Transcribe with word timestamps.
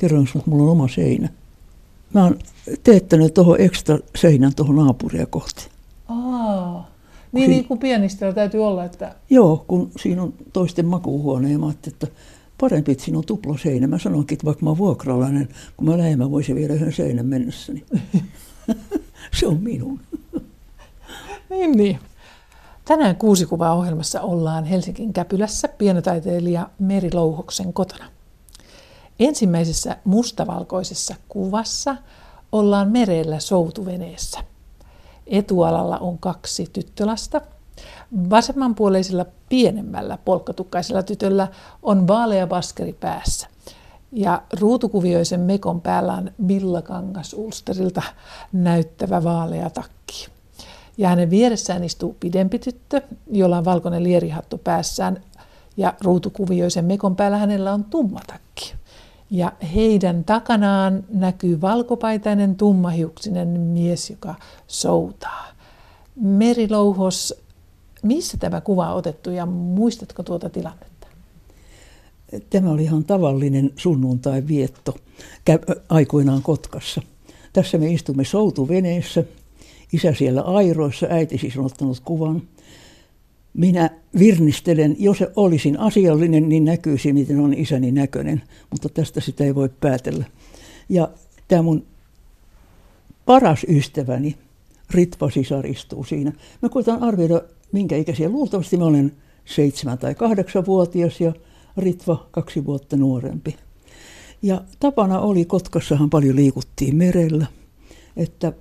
Kerroin 0.00 0.28
että 0.36 0.50
mulla 0.50 0.62
on 0.62 0.70
oma 0.70 0.88
seinä. 0.88 1.28
Mä 2.14 2.24
oon 2.24 2.38
teettänyt 2.82 3.34
tuohon 3.34 3.60
ekstra 3.60 3.98
seinän 4.16 4.54
tuohon 4.54 4.76
naapuria 4.76 5.26
kohti. 5.26 5.68
Aa. 6.08 6.90
Niin, 7.32 7.46
Si- 7.46 7.50
niin 7.50 7.64
kuin 7.64 7.80
pianistajalla 7.80 8.34
täytyy 8.34 8.66
olla, 8.66 8.84
että 8.84 9.14
Joo, 9.30 9.64
kun 9.68 9.90
siinä 10.00 10.22
on 10.22 10.34
toisten 10.52 10.86
makuuhuone 10.86 11.52
ja 11.52 11.58
mä 11.58 11.66
ajattelin, 11.66 11.94
että 11.94 12.06
parempi, 12.60 12.92
että 12.92 13.04
siinä 13.04 13.18
on 13.18 13.24
tupla 13.24 13.58
seinä. 13.58 13.86
Mä 13.86 13.98
sanoinkin, 13.98 14.36
että 14.36 14.46
vaikka 14.46 14.64
mä 14.64 14.70
oon 14.70 14.78
vuokralainen, 14.78 15.48
kun 15.76 15.88
mä 15.88 15.98
lähden, 15.98 16.18
mä 16.18 16.30
voisin 16.30 16.56
viedä 16.56 16.74
yhden 16.74 16.92
seinän 16.92 17.26
mennessäni. 17.26 17.84
Se 19.38 19.46
on 19.46 19.62
minun. 19.62 20.00
Niin, 21.50 21.72
niin. 21.76 21.98
Tänään 22.84 23.16
kuusi 23.16 23.46
kuvaa 23.46 23.74
ohjelmassa 23.74 24.20
ollaan 24.20 24.64
Helsingin 24.64 25.12
Käpylässä 25.12 25.68
pienotaiteilija 25.68 26.70
Meri 26.78 27.10
Louhoksen 27.12 27.72
kotona. 27.72 28.04
Ensimmäisessä 29.20 29.96
mustavalkoisessa 30.04 31.14
kuvassa 31.28 31.96
ollaan 32.52 32.88
merellä 32.90 33.40
soutuveneessä. 33.40 34.40
Etualalla 35.26 35.98
on 35.98 36.18
kaksi 36.18 36.66
tyttölasta. 36.72 37.40
Vasemmanpuoleisella 38.30 39.26
pienemmällä 39.48 40.18
polkkatukkaisella 40.24 41.02
tytöllä 41.02 41.48
on 41.82 42.08
vaalea 42.08 42.46
baskeri 42.46 42.92
päässä. 42.92 43.46
Ja 44.12 44.42
ruutukuvioisen 44.60 45.40
mekon 45.40 45.80
päällä 45.80 46.12
on 46.12 46.30
villakangas 46.48 47.34
ulsterilta 47.34 48.02
näyttävä 48.52 49.24
vaalea 49.24 49.70
takki. 49.70 50.28
Ja 50.98 51.08
hänen 51.08 51.30
vieressään 51.30 51.84
istuu 51.84 52.16
pidempi 52.20 52.58
tyttö, 52.58 53.02
jolla 53.30 53.58
on 53.58 53.64
valkoinen 53.64 54.02
lierihattu 54.02 54.58
päässään. 54.58 55.24
Ja 55.76 55.94
ruutukuvioisen 56.00 56.84
mekon 56.84 57.16
päällä 57.16 57.36
hänellä 57.36 57.72
on 57.72 57.84
tumma 57.84 58.20
takki. 58.26 58.79
Ja 59.30 59.52
heidän 59.74 60.24
takanaan 60.24 61.04
näkyy 61.08 61.60
valkopaitainen 61.60 62.56
tummahiuksinen 62.56 63.48
mies, 63.48 64.10
joka 64.10 64.34
soutaa. 64.66 65.46
Meri 66.16 66.70
Louhos, 66.70 67.34
missä 68.02 68.36
tämä 68.36 68.60
kuva 68.60 68.90
on 68.90 68.96
otettu 68.96 69.30
ja 69.30 69.46
muistatko 69.46 70.22
tuota 70.22 70.50
tilannetta? 70.50 71.06
Tämä 72.50 72.70
oli 72.70 72.82
ihan 72.82 73.04
tavallinen 73.04 73.70
sunnuntai 73.76 74.42
vietto 74.48 74.96
aikoinaan 75.88 76.42
Kotkassa. 76.42 77.02
Tässä 77.52 77.78
me 77.78 77.92
istumme 77.92 78.24
soutuveneessä, 78.24 79.24
isä 79.92 80.14
siellä 80.14 80.42
airoissa, 80.42 81.06
äiti 81.10 81.38
siis 81.38 81.56
on 81.56 81.64
ottanut 81.64 82.00
kuvan. 82.04 82.42
Minä 83.54 83.90
virnistelen, 84.18 84.96
jos 84.98 85.24
olisin 85.36 85.80
asiallinen, 85.80 86.48
niin 86.48 86.64
näkyisi, 86.64 87.12
miten 87.12 87.40
on 87.40 87.54
isäni 87.54 87.92
näköinen, 87.92 88.42
mutta 88.70 88.88
tästä 88.88 89.20
sitä 89.20 89.44
ei 89.44 89.54
voi 89.54 89.70
päätellä. 89.80 90.24
Ja 90.88 91.10
tämä 91.48 91.62
mun 91.62 91.86
paras 93.26 93.66
ystäväni, 93.68 94.36
Ritva 94.90 95.30
sisar 95.30 95.66
istuu 95.66 96.04
siinä. 96.04 96.32
Mä 96.62 96.68
koitan 96.68 97.02
arvioida, 97.02 97.42
minkä 97.72 97.96
ikäisiä. 97.96 98.28
Luultavasti 98.28 98.76
mä 98.76 98.84
olen 98.84 99.12
seitsemän 99.44 99.98
tai 99.98 100.14
kahdeksan 100.14 100.66
vuotias 100.66 101.20
ja 101.20 101.32
Ritva 101.76 102.28
kaksi 102.30 102.64
vuotta 102.64 102.96
nuorempi. 102.96 103.56
Ja 104.42 104.60
tapana 104.80 105.20
oli, 105.20 105.44
Kotkassahan 105.44 106.10
paljon 106.10 106.36
liikuttiin 106.36 106.96
merellä, 106.96 107.46
että 108.16 108.52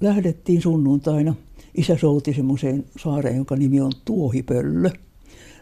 lähdettiin 0.00 0.62
sunnuntaina. 0.62 1.34
Isä 1.74 1.96
souti 1.96 2.34
semmoiseen 2.34 2.84
saareen, 2.98 3.36
jonka 3.36 3.56
nimi 3.56 3.80
on 3.80 3.92
Tuohipöllö. 4.04 4.90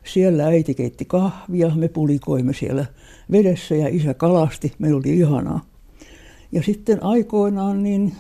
Siellä 0.05 0.45
äiti 0.45 0.75
keitti 0.75 1.05
kahvia, 1.05 1.75
me 1.75 1.89
pulikoimme 1.89 2.55
siellä 2.55 2.87
vedessä 3.33 3.75
ja 3.75 3.89
isä 3.89 4.15
kalasti. 4.15 4.73
Meillä 4.79 4.99
oli 4.99 5.19
ihanaa. 5.19 5.61
Ja 6.53 6.63
sitten 6.63 7.03
aikoinaan 7.03 7.83
niin 7.83 8.13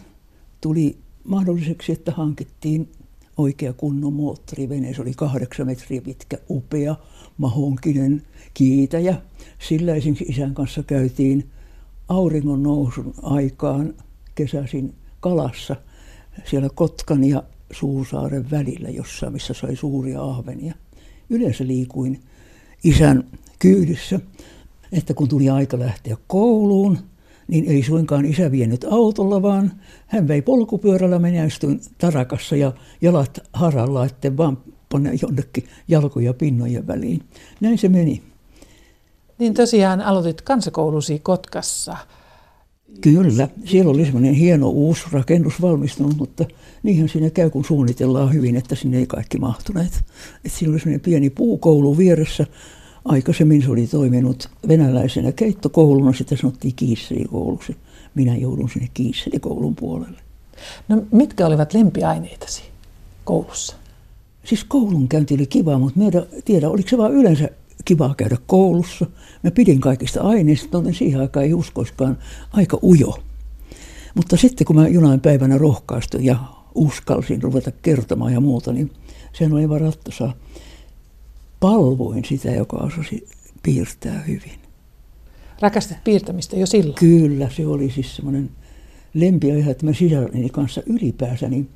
tuli 0.60 0.98
mahdolliseksi, 1.24 1.92
että 1.92 2.12
hankittiin 2.12 2.88
oikea 3.36 3.72
kunnon 3.72 4.12
moottorivene. 4.12 4.94
Se 4.94 5.02
oli 5.02 5.12
kahdeksan 5.16 5.66
metriä 5.66 6.02
pitkä, 6.02 6.38
upea, 6.50 6.96
mahonkinen 7.38 8.22
kiitäjä. 8.54 9.16
Sillä 9.58 9.94
esimerkiksi 9.94 10.32
isän 10.32 10.54
kanssa 10.54 10.82
käytiin 10.82 11.50
auringon 12.08 12.62
nousun 12.62 13.14
aikaan 13.22 13.94
kesäisin 14.34 14.94
kalassa 15.20 15.76
siellä 16.44 16.68
Kotkan 16.74 17.24
ja 17.24 17.42
Suursaaren 17.70 18.50
välillä 18.50 18.88
jossain, 18.88 19.32
missä 19.32 19.54
sai 19.54 19.76
suuria 19.76 20.22
ahvenia. 20.22 20.74
Yleensä 21.30 21.66
liikuin 21.66 22.20
isän 22.84 23.24
kyydissä, 23.58 24.20
että 24.92 25.14
kun 25.14 25.28
tuli 25.28 25.50
aika 25.50 25.78
lähteä 25.78 26.16
kouluun, 26.26 26.98
niin 27.48 27.64
ei 27.64 27.82
suinkaan 27.82 28.24
isä 28.24 28.50
vienyt 28.50 28.84
autolla, 28.90 29.42
vaan 29.42 29.72
hän 30.06 30.28
vei 30.28 30.42
polkupyörällä, 30.42 31.18
minä 31.18 31.44
istuin 31.44 31.80
tarakassa 31.98 32.56
ja 32.56 32.72
jalat 33.00 33.38
haralla, 33.52 34.04
että 34.04 34.36
vaan 34.36 34.58
panne 34.88 35.12
jonnekin 35.22 35.64
jalkoja 35.88 36.34
pinnojen 36.34 36.86
väliin. 36.86 37.22
Näin 37.60 37.78
se 37.78 37.88
meni. 37.88 38.22
Niin 39.38 39.54
tosiaan 39.54 40.00
aloitit 40.00 40.42
kansakoulusi 40.42 41.18
Kotkassa. 41.18 41.96
Kyllä, 43.00 43.48
siellä 43.64 43.90
oli 43.90 44.04
semmoinen 44.04 44.34
hieno 44.34 44.68
uusi 44.68 45.02
rakennus 45.12 45.62
valmistunut, 45.62 46.16
mutta 46.16 46.44
niinhän 46.82 47.08
siinä 47.08 47.30
käy, 47.30 47.50
kun 47.50 47.64
suunnitellaan 47.64 48.32
hyvin, 48.32 48.56
että 48.56 48.74
sinne 48.74 48.98
ei 48.98 49.06
kaikki 49.06 49.38
mahtuneet. 49.38 50.04
Et 50.44 50.52
siinä 50.52 50.72
oli 50.72 50.80
semmoinen 50.80 51.00
pieni 51.00 51.30
puukoulu 51.30 51.98
vieressä. 51.98 52.46
Aikaisemmin 53.04 53.62
se 53.62 53.70
oli 53.70 53.86
toiminut 53.86 54.48
venäläisenä 54.68 55.32
keittokouluna, 55.32 56.12
sitä 56.12 56.36
sanottiin 56.36 56.74
kiisselikouluksi. 56.74 57.76
Minä 58.14 58.36
joudun 58.36 58.70
sinne 58.70 58.88
kiisselikoulun 58.94 59.76
puolelle. 59.76 60.18
No 60.88 61.02
mitkä 61.12 61.46
olivat 61.46 61.74
lempiaineitasi 61.74 62.62
koulussa? 63.24 63.76
Siis 64.44 64.64
koulunkäynti 64.64 65.34
oli 65.34 65.46
kiva, 65.46 65.78
mutta 65.78 66.00
en 66.04 66.42
tiedä, 66.44 66.68
oliko 66.68 66.88
se 66.88 66.98
vaan 66.98 67.12
yleensä 67.12 67.48
kivaa 67.84 68.14
käydä 68.14 68.36
koulussa. 68.46 69.06
Mä 69.42 69.50
pidin 69.50 69.80
kaikista 69.80 70.20
aineista, 70.20 70.78
mutta 70.78 70.98
siihen 70.98 71.20
aikaan 71.20 71.46
ei 71.46 71.54
uskoiskaan 71.54 72.18
aika 72.52 72.78
ujo. 72.82 73.18
Mutta 74.14 74.36
sitten 74.36 74.64
kun 74.64 74.76
mä 74.76 74.88
jonain 74.88 75.20
päivänä 75.20 75.58
rohkaistuin 75.58 76.24
ja 76.24 76.36
uskalsin 76.74 77.42
ruveta 77.42 77.70
kertomaan 77.70 78.32
ja 78.32 78.40
muuta, 78.40 78.72
niin 78.72 78.90
sen 79.32 79.52
oli 79.52 79.60
aivan 79.60 79.80
rattosa. 79.80 80.32
Palvoin 81.60 82.24
sitä, 82.24 82.50
joka 82.50 82.76
osasi 82.76 83.28
piirtää 83.62 84.22
hyvin. 84.22 84.60
Rakastit 85.60 86.04
piirtämistä 86.04 86.56
jo 86.56 86.66
silloin? 86.66 86.94
Kyllä, 86.94 87.50
se 87.56 87.66
oli 87.66 87.90
siis 87.90 88.16
semmoinen 88.16 88.50
lempiaihe, 89.14 89.70
että 89.70 89.86
me 89.86 89.94
sisareni 89.94 90.48
kanssa 90.48 90.82
ylipäänsä 90.86 91.48
niin 91.48 91.68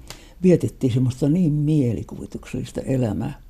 vietettiin 0.43 0.93
semmoista 0.93 1.29
niin 1.29 1.53
mielikuvituksellista 1.53 2.81
elämää, 2.81 3.43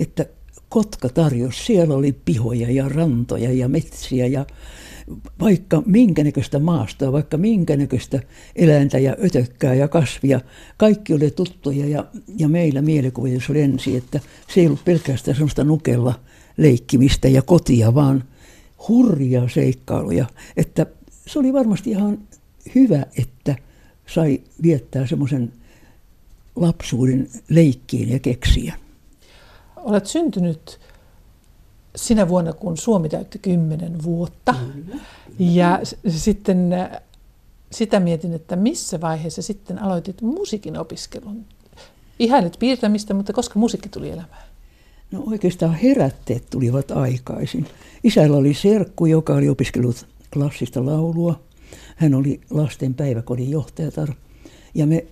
että 0.00 0.26
Kotka 0.68 1.08
tarjosi, 1.08 1.64
siellä 1.64 1.94
oli 1.94 2.12
pihoja 2.24 2.70
ja 2.70 2.88
rantoja 2.88 3.52
ja 3.52 3.68
metsiä 3.68 4.26
ja 4.26 4.46
vaikka 5.40 5.82
minkä 5.86 6.24
näköistä 6.24 6.58
maastoa, 6.58 7.12
vaikka 7.12 7.36
minkä 7.36 7.76
näköistä 7.76 8.20
eläintä 8.56 8.98
ja 8.98 9.16
ötökkää 9.24 9.74
ja 9.74 9.88
kasvia, 9.88 10.40
kaikki 10.76 11.14
oli 11.14 11.30
tuttuja 11.30 11.86
ja, 11.86 12.04
ja 12.38 12.48
meillä 12.48 12.82
mielikuvitus 12.82 13.50
oli 13.50 13.60
ensin, 13.60 13.96
että 13.96 14.20
se 14.54 14.60
ei 14.60 14.66
ollut 14.66 14.84
pelkästään 14.84 15.34
semmoista 15.34 15.64
nukella 15.64 16.20
leikkimistä 16.56 17.28
ja 17.28 17.42
kotia, 17.42 17.94
vaan 17.94 18.24
hurjaa 18.88 19.48
seikkailuja, 19.48 20.26
että 20.56 20.86
se 21.26 21.38
oli 21.38 21.52
varmasti 21.52 21.90
ihan 21.90 22.18
hyvä, 22.74 23.06
että 23.18 23.56
sai 24.06 24.40
viettää 24.62 25.06
semmoisen 25.06 25.52
lapsuuden 26.56 27.28
leikkiin 27.48 28.08
ja 28.08 28.18
keksiä. 28.18 28.74
Olet 29.86 30.06
syntynyt 30.06 30.80
sinä 31.96 32.28
vuonna, 32.28 32.52
kun 32.52 32.76
Suomi 32.76 33.08
täytti 33.08 33.38
kymmenen 33.38 34.02
vuotta. 34.02 34.54
Kyllä. 34.72 34.96
Ja 35.38 35.80
sitten 36.08 36.72
äh, 36.72 36.90
sitä 37.72 38.00
mietin, 38.00 38.32
että 38.32 38.56
missä 38.56 39.00
vaiheessa 39.00 39.42
sitten 39.42 39.82
aloitit 39.82 40.22
musiikin 40.22 40.78
opiskelun. 40.78 41.44
Ihailit 42.18 42.56
piirtämistä, 42.58 43.14
mutta 43.14 43.32
koska 43.32 43.58
musiikki 43.58 43.88
tuli 43.88 44.10
elämään? 44.10 44.46
No 45.12 45.22
oikeastaan 45.26 45.74
herätteet 45.74 46.50
tulivat 46.50 46.90
aikaisin. 46.90 47.66
Isällä 48.04 48.36
oli 48.36 48.54
serkku, 48.54 49.06
joka 49.06 49.34
oli 49.34 49.48
opiskellut 49.48 50.06
klassista 50.32 50.86
laulua. 50.86 51.40
Hän 51.96 52.14
oli 52.14 52.40
lasten 52.50 52.94
päiväkodin 52.94 53.50
johtajatar. 53.50 54.08
Ja 54.74 54.86
me 54.86 55.06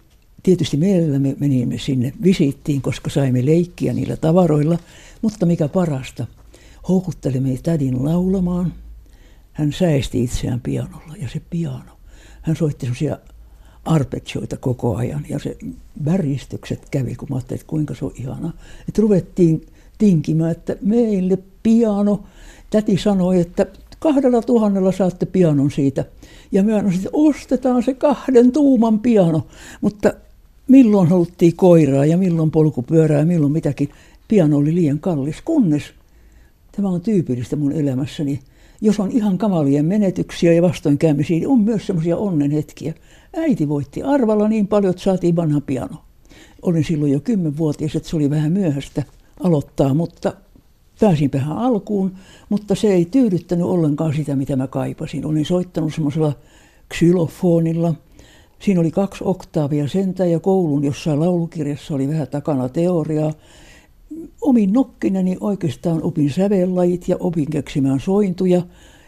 tietysti 0.45 0.77
mielellämme 0.77 1.37
menimme 1.41 1.79
sinne 1.79 2.13
visiittiin, 2.23 2.83
koska 2.83 3.11
saimme 3.11 3.47
leikkiä 3.47 3.93
niillä 3.93 4.17
tavaroilla. 4.17 4.79
Mutta 5.23 5.47
mikä 5.47 5.69
parasta, 5.69 6.27
houkuttelimme 6.89 7.59
tädin 7.63 8.05
laulamaan. 8.05 8.73
Hän 9.53 9.73
säesti 9.73 10.25
itseään 10.25 10.61
pianolla 10.61 11.15
ja 11.23 11.29
se 11.29 11.43
piano. 11.51 11.99
Hän 12.43 12.57
soitti 12.57 12.87
sellaisia 12.87 13.19
arpeggioita 13.85 14.57
koko 14.57 14.97
ajan 14.97 15.27
ja 15.29 15.39
se 15.39 15.57
väristykset 16.05 16.91
kävi, 16.91 17.15
kun 17.15 17.29
mä 17.31 17.37
ajattelin, 17.37 17.61
että 17.61 17.71
kuinka 17.71 17.95
se 17.95 18.05
on 18.05 18.13
ihana. 18.15 18.53
Että 18.89 19.03
ruvettiin 19.03 19.67
tinkimään, 19.99 20.51
että 20.51 20.77
meille 20.81 21.39
piano. 21.63 22.25
Täti 22.71 22.99
sanoi, 22.99 23.41
että 23.41 23.67
kahdella 23.99 24.43
tuhannella 24.43 24.93
saatte 24.93 25.27
pianon 25.27 25.71
siitä. 25.71 26.05
Ja 26.53 26.63
me 26.63 26.75
aina 26.75 26.93
sitten 26.93 27.11
ostetaan 27.13 27.83
se 27.83 27.95
kahden 27.95 28.53
tuuman 28.53 29.01
piano, 29.01 29.47
mutta 29.81 30.13
milloin 30.69 31.09
haluttiin 31.09 31.57
koiraa 31.57 32.07
ja 32.07 32.17
milloin 32.19 32.51
polkupyörää 32.51 33.19
ja 33.19 33.27
milloin 33.27 33.53
mitäkin. 33.53 33.89
Piano 34.29 34.57
oli 34.57 34.75
liian 34.75 34.99
kallis, 34.99 35.37
kunnes 35.45 35.83
tämä 36.73 36.89
on 36.89 37.01
tyypillistä 37.01 37.57
mun 37.57 37.73
elämässäni. 37.73 38.41
Jos 38.81 39.01
on 39.01 39.11
ihan 39.11 39.39
kamalien 39.39 39.85
menetyksiä 39.85 40.53
ja 40.53 40.63
vastoinkäymisiä, 40.63 41.37
niin 41.37 41.49
on 41.49 41.61
myös 41.61 41.87
semmoisia 41.87 42.17
onnenhetkiä. 42.17 42.95
Äiti 43.37 43.69
voitti 43.69 44.03
arvalla 44.03 44.49
niin 44.49 44.67
paljon, 44.67 44.91
että 44.91 45.03
saatiin 45.03 45.37
vanha 45.37 45.61
piano. 45.61 45.97
Olin 46.63 46.85
silloin 46.85 47.13
jo 47.13 47.21
kymmenvuotias, 47.21 47.97
että 47.97 48.09
se 48.09 48.17
oli 48.17 48.31
vähän 48.31 48.53
myöhäistä 48.53 49.03
aloittaa, 49.43 49.95
mutta 49.95 50.33
pääsin 51.01 51.31
vähän 51.33 51.59
alkuun, 51.59 52.13
mutta 52.49 52.75
se 52.75 52.93
ei 52.93 53.05
tyydyttänyt 53.05 53.67
ollenkaan 53.67 54.15
sitä, 54.15 54.37
mitä 54.37 54.57
mä 54.57 54.67
kaipasin. 54.67 55.27
Olin 55.27 55.47
soittanut 55.47 55.95
semmoisella 55.95 56.33
xylofonilla. 56.95 57.95
Siinä 58.65 58.81
oli 58.81 58.91
kaksi 58.91 59.25
oktaavia 59.27 59.89
sentään 59.89 60.31
ja 60.31 60.41
koulun 60.41 60.85
jossain 60.85 61.21
laulukirjassa 61.21 61.95
oli 61.95 62.09
vähän 62.09 62.29
takana 62.29 62.69
teoriaa. 62.69 63.33
Omin 64.41 64.73
nokkineni 64.73 65.37
oikeastaan 65.41 66.03
opin 66.03 66.31
sävellajit 66.31 67.09
ja 67.09 67.17
opin 67.21 67.51
keksimään 67.51 68.01
sointuja, 68.01 68.63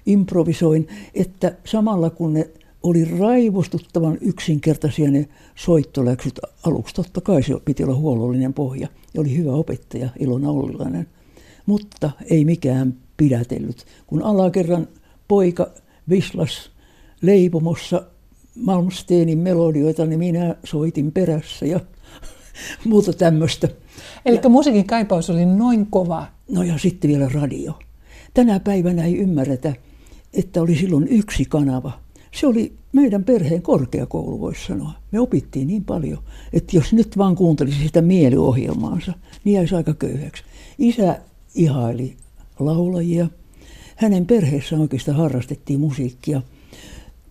improvisoin, 0.07 0.89
että 1.15 1.57
samalla 1.65 2.11
kun 2.11 2.33
ne 2.33 2.51
oli 2.83 3.05
raivostuttavan 3.05 4.19
yksinkertaisia 4.21 5.11
ne 5.11 5.29
soittoläksyt 5.55 6.41
aluksi. 6.67 6.95
Totta 6.95 7.21
kai 7.21 7.43
se 7.43 7.55
piti 7.65 7.85
olla 7.85 7.95
huollollinen 7.95 8.55
pohja 8.55 8.89
ja 9.15 9.21
oli 9.21 9.37
hyvä 9.37 9.53
opettaja 9.53 10.09
Ilona 10.19 10.51
Ollilainen. 10.51 11.07
Mutta 11.67 12.11
ei 12.31 12.45
mikään 12.45 12.95
pidätellyt. 13.17 13.85
Kun 14.07 14.23
alakerran 14.23 14.89
poika 15.29 15.71
vislas 16.09 16.71
leipomossa 17.23 18.03
Malmsteenin 18.57 19.39
melodioita, 19.39 20.07
niin 20.07 20.19
minä 20.19 20.57
soitin 20.65 21.13
perässä 21.13 21.67
ja 21.67 21.81
muuta 22.85 23.13
tämmöistä. 23.13 23.69
Eli 24.27 24.41
musiikin 24.49 24.87
kaipaus 24.87 25.31
oli 25.31 25.47
noin 25.47 25.87
kova. 25.87 26.27
No 26.51 26.63
ja 26.63 26.79
sitten 26.79 27.11
vielä 27.11 27.29
radio. 27.29 27.79
Tänä 28.35 28.61
päivänä 28.61 29.05
ei 29.05 29.19
ymmärretä, 29.19 29.75
että 30.35 30.63
oli 30.63 30.77
silloin 30.77 31.09
yksi 31.09 31.45
kanava– 31.45 31.93
se 32.41 32.47
oli 32.47 32.73
meidän 32.93 33.25
perheen 33.25 33.63
korkeakoulu, 33.63 34.41
voisi 34.41 34.67
sanoa. 34.67 34.93
Me 35.13 35.21
opittiin 35.21 35.67
niin 35.67 35.85
paljon, 35.85 36.19
että 36.53 36.77
jos 36.77 36.93
nyt 36.93 37.19
vaan 37.19 37.37
kuuntelisi 37.37 37.83
sitä 37.83 38.03
mieliohjelmaansa, 38.03 39.13
niin 39.45 39.55
jäisi 39.55 39.75
aika 39.75 39.95
köyhäksi. 39.95 40.43
Isä 40.79 41.21
ihaili 41.55 42.17
laulajia. 42.59 43.29
Hänen 43.97 44.27
perheessä 44.27 44.77
oikeastaan 44.77 45.17
harrastettiin 45.17 45.81
musiikkia. 45.81 46.43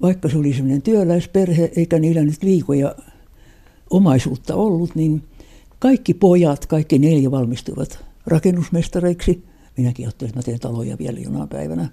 Vaikka 0.01 0.29
se 0.29 0.37
oli 0.37 0.53
sellainen 0.53 0.81
työläisperhe, 0.81 1.71
eikä 1.75 1.99
niillä 1.99 2.21
nyt 2.21 2.43
liikoja 2.43 2.95
omaisuutta 3.89 4.55
ollut, 4.55 4.95
niin 4.95 5.23
kaikki 5.79 6.13
pojat, 6.13 6.65
kaikki 6.65 6.99
neljä 6.99 7.31
valmistuivat 7.31 8.05
rakennusmestareiksi. 8.27 9.43
Minäkin 9.77 10.05
ajattelin, 10.05 10.29
että 10.29 10.39
mä 10.39 10.43
teen 10.43 10.59
taloja 10.59 10.97
vielä 10.97 11.19
jonain 11.19 11.49
päivänä. 11.49 11.89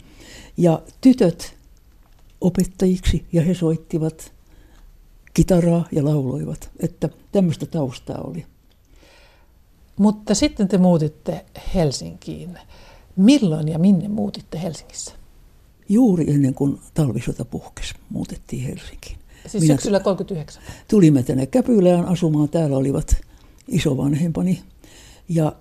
Ja 0.57 0.83
tytöt 1.01 1.55
opettajiksi 2.41 3.27
ja 3.33 3.43
he 3.43 3.55
soittivat 3.55 4.33
kitaraa 5.35 5.85
ja 5.93 6.05
lauloivat. 6.05 6.71
Että 6.81 7.09
tämmöistä 7.33 7.67
taustaa 7.67 8.21
oli. 8.21 8.47
Mutta 9.97 10.35
sitten 10.35 10.69
te 10.69 10.79
muutitte 10.79 11.45
Helsinkiin. 11.75 12.59
Milloin 13.17 13.69
ja 13.69 13.79
minne 13.79 14.09
muutitte 14.09 14.63
Helsingissä? 14.63 15.22
Juuri 15.93 16.31
ennen 16.31 16.55
kuin 16.55 16.79
talvisota 16.95 17.45
puhkesi, 17.45 17.95
muutettiin 18.11 18.63
Helsinkiin. 18.63 19.19
Siis 19.47 19.63
Minä 19.63 19.75
syksyllä 19.75 20.01
39? 20.01 20.63
Tulimme 20.89 21.23
tänne 21.23 21.47
Käpylään 21.47 22.05
asumaan. 22.05 22.49
Täällä 22.49 22.77
olivat 22.77 23.17
isovanhempani. 23.69 24.63
Ja 25.29 25.53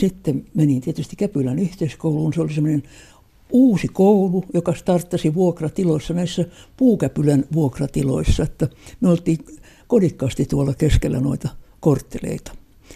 sitten 0.00 0.46
menin 0.54 0.80
tietysti 0.80 1.16
Käpylän 1.16 1.58
yhteiskouluun. 1.58 2.34
Se 2.34 2.40
oli 2.40 2.52
semmoinen 2.52 2.82
uusi 3.50 3.88
koulu, 3.88 4.44
joka 4.54 4.74
starttasi 4.74 5.34
vuokratiloissa, 5.34 6.14
näissä 6.14 6.44
puukäpylän 6.76 7.44
vuokratiloissa, 7.52 8.42
että 8.42 8.68
me 9.00 9.08
oltiin 9.08 9.38
kodikkaasti 9.86 10.44
tuolla 10.44 10.74
keskellä 10.74 11.20
noita 11.20 11.48
kortteleita. 11.80 12.52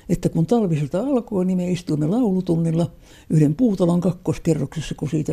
Että 0.09 0.29
kun 0.29 0.47
talvisota 0.47 1.01
alkoi, 1.01 1.45
niin 1.45 1.57
me 1.57 1.71
istuimme 1.71 2.07
laulutunnilla 2.07 2.91
yhden 3.31 3.55
puutalon 3.55 4.01
kakkoskerroksessa, 4.01 4.95
kun 4.95 5.11
siitä 5.11 5.33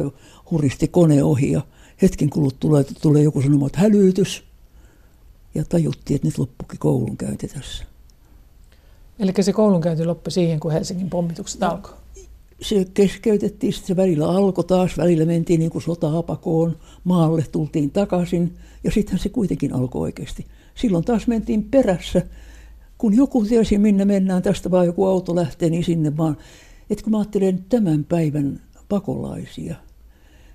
huristi 0.51 0.88
kone 0.88 1.23
ohi 1.23 1.51
ja 1.51 1.62
hetken 2.01 2.29
kuluttua 2.29 2.83
tulee 3.01 3.23
joku 3.23 3.41
sanomaan, 3.41 3.68
että 3.68 3.79
hälytys. 3.79 4.44
Ja 5.56 5.65
tajuttiin, 5.65 6.15
että 6.15 6.27
nyt 6.27 6.38
loppukin 6.38 6.79
koulunkäynti 6.79 7.47
tässä. 7.47 7.83
Eli 9.19 9.33
se 9.41 9.53
koulunkäynti 9.53 10.06
loppui 10.06 10.31
siihen, 10.31 10.59
kun 10.59 10.71
Helsingin 10.71 11.09
pommitukset 11.09 11.62
no, 11.62 11.68
alkoi? 11.68 11.94
se 12.62 12.85
keskeytettiin, 12.94 13.73
sitten 13.73 13.88
se 13.88 13.95
välillä 13.95 14.29
alkoi 14.29 14.63
taas, 14.63 14.97
välillä 14.97 15.25
mentiin 15.25 15.59
niin 15.59 15.71
kuin 15.71 15.81
sota-apakoon 15.81 16.77
maalle, 17.03 17.45
tultiin 17.51 17.91
takaisin 17.91 18.57
ja 18.83 18.91
sittenhän 18.91 19.19
se 19.19 19.29
kuitenkin 19.29 19.73
alkoi 19.73 20.01
oikeasti. 20.01 20.45
Silloin 20.75 21.03
taas 21.03 21.27
mentiin 21.27 21.63
perässä, 21.63 22.21
kun 23.01 23.18
joku 23.18 23.45
tiesi 23.45 23.77
minne 23.77 24.06
mennään, 24.06 24.42
tästä 24.42 24.71
vaan 24.71 24.86
joku 24.86 25.06
auto 25.06 25.36
lähtee, 25.36 25.69
niin 25.69 25.83
sinne 25.83 26.18
vaan. 26.18 26.38
Että 26.89 27.03
kun 27.03 27.12
mä 27.12 27.18
ajattelen 27.18 27.65
tämän 27.69 28.03
päivän 28.03 28.62
pakolaisia, 28.89 29.75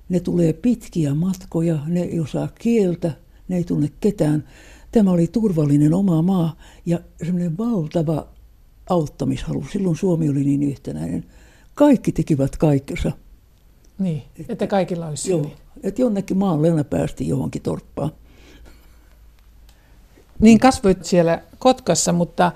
ne 0.09 0.21
tulee 0.21 0.53
pitkiä 0.53 1.15
matkoja, 1.15 1.79
ne 1.87 2.03
ei 2.03 2.21
osaa 2.21 2.49
kieltä, 2.59 3.13
ne 3.49 3.57
ei 3.57 3.65
tunne 3.65 3.91
ketään. 4.01 4.45
Tämä 4.93 5.11
oli 5.11 5.27
turvallinen 5.27 5.95
oma 5.95 6.23
maa 6.23 6.57
ja 6.87 7.01
semmoinen 7.25 7.59
valtava 7.59 8.29
auttamishalu. 8.89 9.65
Silloin 9.73 9.97
Suomi 9.97 10.29
oli 10.29 10.45
niin 10.45 10.63
yhtenäinen 10.63 11.25
kaikki 11.75 12.13
tekivät 12.13 12.57
kaikkensa. 12.57 13.13
Niin, 13.99 14.23
että, 14.39 14.53
että 14.53 14.67
kaikilla 14.67 15.07
olisi 15.07 15.31
Joo, 15.31 15.51
että 15.83 16.03
jonnekin 16.03 16.37
maalle 16.37 16.85
päästi 16.85 17.29
johonkin 17.29 17.63
torppaan. 17.63 18.11
Niin 20.41 20.59
kasvoit 20.59 21.05
siellä 21.05 21.43
Kotkassa, 21.59 22.13
mutta 22.13 22.53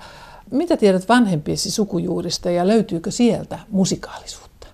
mitä 0.51 0.77
tiedät 0.77 1.09
vanhempiesi 1.09 1.71
sukujuurista 1.71 2.51
ja 2.51 2.67
löytyykö 2.67 3.11
sieltä 3.11 3.59
musikaalisuutta? 3.69 4.67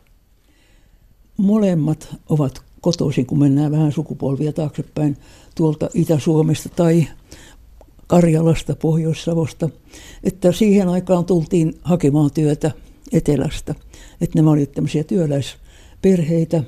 Molemmat 1.38 2.16
ovat 2.30 2.62
kotoisin, 2.82 3.26
kun 3.26 3.40
mennään 3.40 3.72
vähän 3.72 3.92
sukupolvia 3.92 4.54
taaksepäin 4.54 5.18
tuolta 5.56 5.90
Itä-Suomesta 5.94 6.70
tai 6.70 7.08
Karjalasta, 8.08 8.76
Pohjois-Savosta, 8.76 9.70
että 10.24 10.52
siihen 10.52 10.90
aikaan 10.90 11.26
tultiin 11.26 11.80
hakemaan 11.82 12.32
työtä 12.32 12.72
etelästä– 13.12 13.76
että 14.22 14.38
nämä 14.40 14.52
olivat 14.52 14.72
tämmöisiä 14.72 15.04
työläisperheitä. 15.04 16.64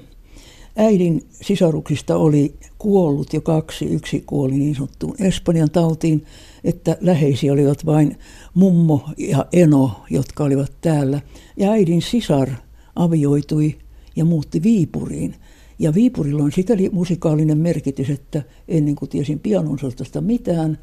Äidin 0.81 1.27
sisaruksista 1.41 2.17
oli 2.17 2.55
kuollut 2.77 3.33
jo 3.33 3.41
kaksi. 3.41 3.85
Yksi 3.85 4.23
kuoli 4.25 4.53
niin 4.53 4.75
sanottuun 4.75 5.15
Espanjan 5.19 5.71
tautiin, 5.71 6.25
että 6.63 6.97
läheisiä 7.01 7.53
olivat 7.53 7.85
vain 7.85 8.17
mummo 8.53 9.09
ja 9.17 9.45
eno, 9.53 9.91
jotka 10.09 10.43
olivat 10.43 10.71
täällä. 10.81 11.21
Ja 11.57 11.71
äidin 11.71 12.01
sisar 12.01 12.49
avioitui 12.95 13.77
ja 14.15 14.25
muutti 14.25 14.63
Viipuriin. 14.63 15.35
Ja 15.79 15.93
Viipurilla 15.93 16.43
on 16.43 16.51
sikäli 16.51 16.89
musikaalinen 16.89 17.57
merkitys, 17.57 18.09
että 18.09 18.43
ennen 18.67 18.95
kuin 18.95 19.09
tiesin 19.09 19.39
pianonsoitosta 19.39 20.21
mitään, 20.21 20.77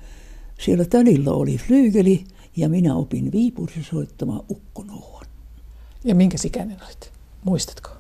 siellä 0.61 0.85
tädillä 0.85 1.31
oli 1.31 1.59
flyygeli 1.59 2.25
ja 2.57 2.69
minä 2.69 2.95
opin 2.95 3.33
Viipurissa 3.33 3.91
soittamaan 3.91 4.45
ukkonouhua. 4.51 5.23
Ja 6.05 6.15
minkä 6.15 6.37
ikäinen 6.45 6.77
olit? 6.87 7.13
Muistatko? 7.45 7.91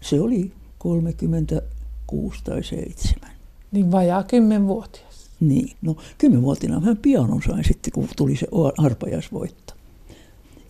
Se 0.00 0.20
oli 0.20 0.52
36 0.84 2.44
tai 2.44 2.64
7. 2.64 3.30
Niin 3.72 3.92
vajaa 3.92 4.22
kymmenvuotias. 4.22 5.30
Niin, 5.40 5.70
no 5.82 5.96
kymmenvuotina 6.18 6.80
vähän 6.80 6.96
pianon 6.96 7.42
sain 7.46 7.64
sitten, 7.64 7.92
kun 7.92 8.08
tuli 8.16 8.36
se 8.36 8.46
arpajaisvoitto. 8.78 9.74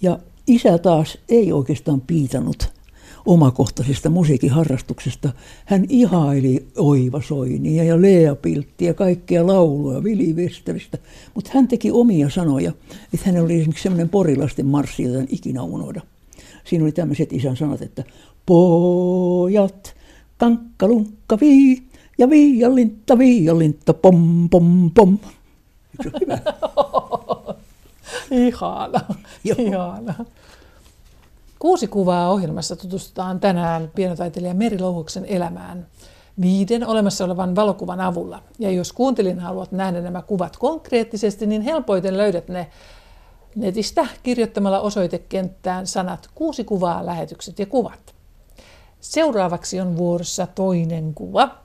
Ja 0.02 0.18
isä 0.46 0.78
taas 0.78 1.18
ei 1.28 1.52
oikeastaan 1.52 2.00
piitannut 2.00 2.72
omakohtaisesta 3.26 4.10
musiikin 4.10 4.50
harrastuksesta. 4.50 5.32
Hän 5.64 5.86
ihaili 5.88 6.66
Oiva 6.76 7.22
Soinia 7.22 7.84
ja 7.84 8.02
Lea 8.02 8.34
Pilttiä 8.34 8.94
kaikkea 8.94 9.46
laulua 9.46 10.04
Vili 10.04 10.32
Westeristä, 10.32 10.98
mutta 11.34 11.50
hän 11.54 11.68
teki 11.68 11.90
omia 11.90 12.30
sanoja. 12.30 12.72
Että 13.14 13.26
hänellä 13.26 13.44
oli 13.44 13.54
esimerkiksi 13.54 13.82
sellainen 13.82 14.08
porilasten 14.08 14.66
marssi, 14.66 15.02
jota 15.02 15.18
en 15.18 15.28
ikinä 15.30 15.62
unohda 15.62 16.00
siinä 16.64 16.84
oli 16.84 16.92
tämmöiset 16.92 17.32
isän 17.32 17.56
sanat, 17.56 17.82
että 17.82 18.04
pojat, 18.46 19.94
kankkalunkka 20.44 21.40
vii 21.40 21.82
ja 22.18 22.30
viiallintta, 22.30 23.18
viiallintta, 23.18 23.94
pom, 23.94 24.48
pom, 24.50 24.90
pom. 24.90 25.18
Se 26.02 26.10
hyvä? 26.20 26.38
Ihana, 28.46 29.00
ihana. 29.44 30.14
Kuusi 31.58 31.86
kuvaa 31.86 32.30
ohjelmassa 32.30 32.76
tutustutaan 32.76 33.40
tänään 33.40 33.90
pienotaiteilija 33.94 34.54
Meri 34.54 34.78
Louhoksen 34.78 35.24
elämään 35.24 35.86
viiden 36.40 36.86
olemassa 36.86 37.24
olevan 37.24 37.56
valokuvan 37.56 38.00
avulla. 38.00 38.42
Ja 38.58 38.70
jos 38.70 38.92
kuuntelin 38.92 39.40
haluat 39.40 39.72
nähdä 39.72 40.00
nämä 40.00 40.22
kuvat 40.22 40.56
konkreettisesti, 40.56 41.46
niin 41.46 41.62
helpoiten 41.62 42.16
löydät 42.16 42.48
ne 42.48 42.70
netistä 43.56 44.06
kirjoittamalla 44.22 44.80
osoitekenttään 44.80 45.86
sanat 45.86 46.30
kuusi 46.34 46.64
kuvaa, 46.64 47.06
lähetykset 47.06 47.58
ja 47.58 47.66
kuvat. 47.66 48.13
Seuraavaksi 49.04 49.80
on 49.80 49.96
vuorossa 49.96 50.46
toinen 50.46 51.14
kuva. 51.14 51.58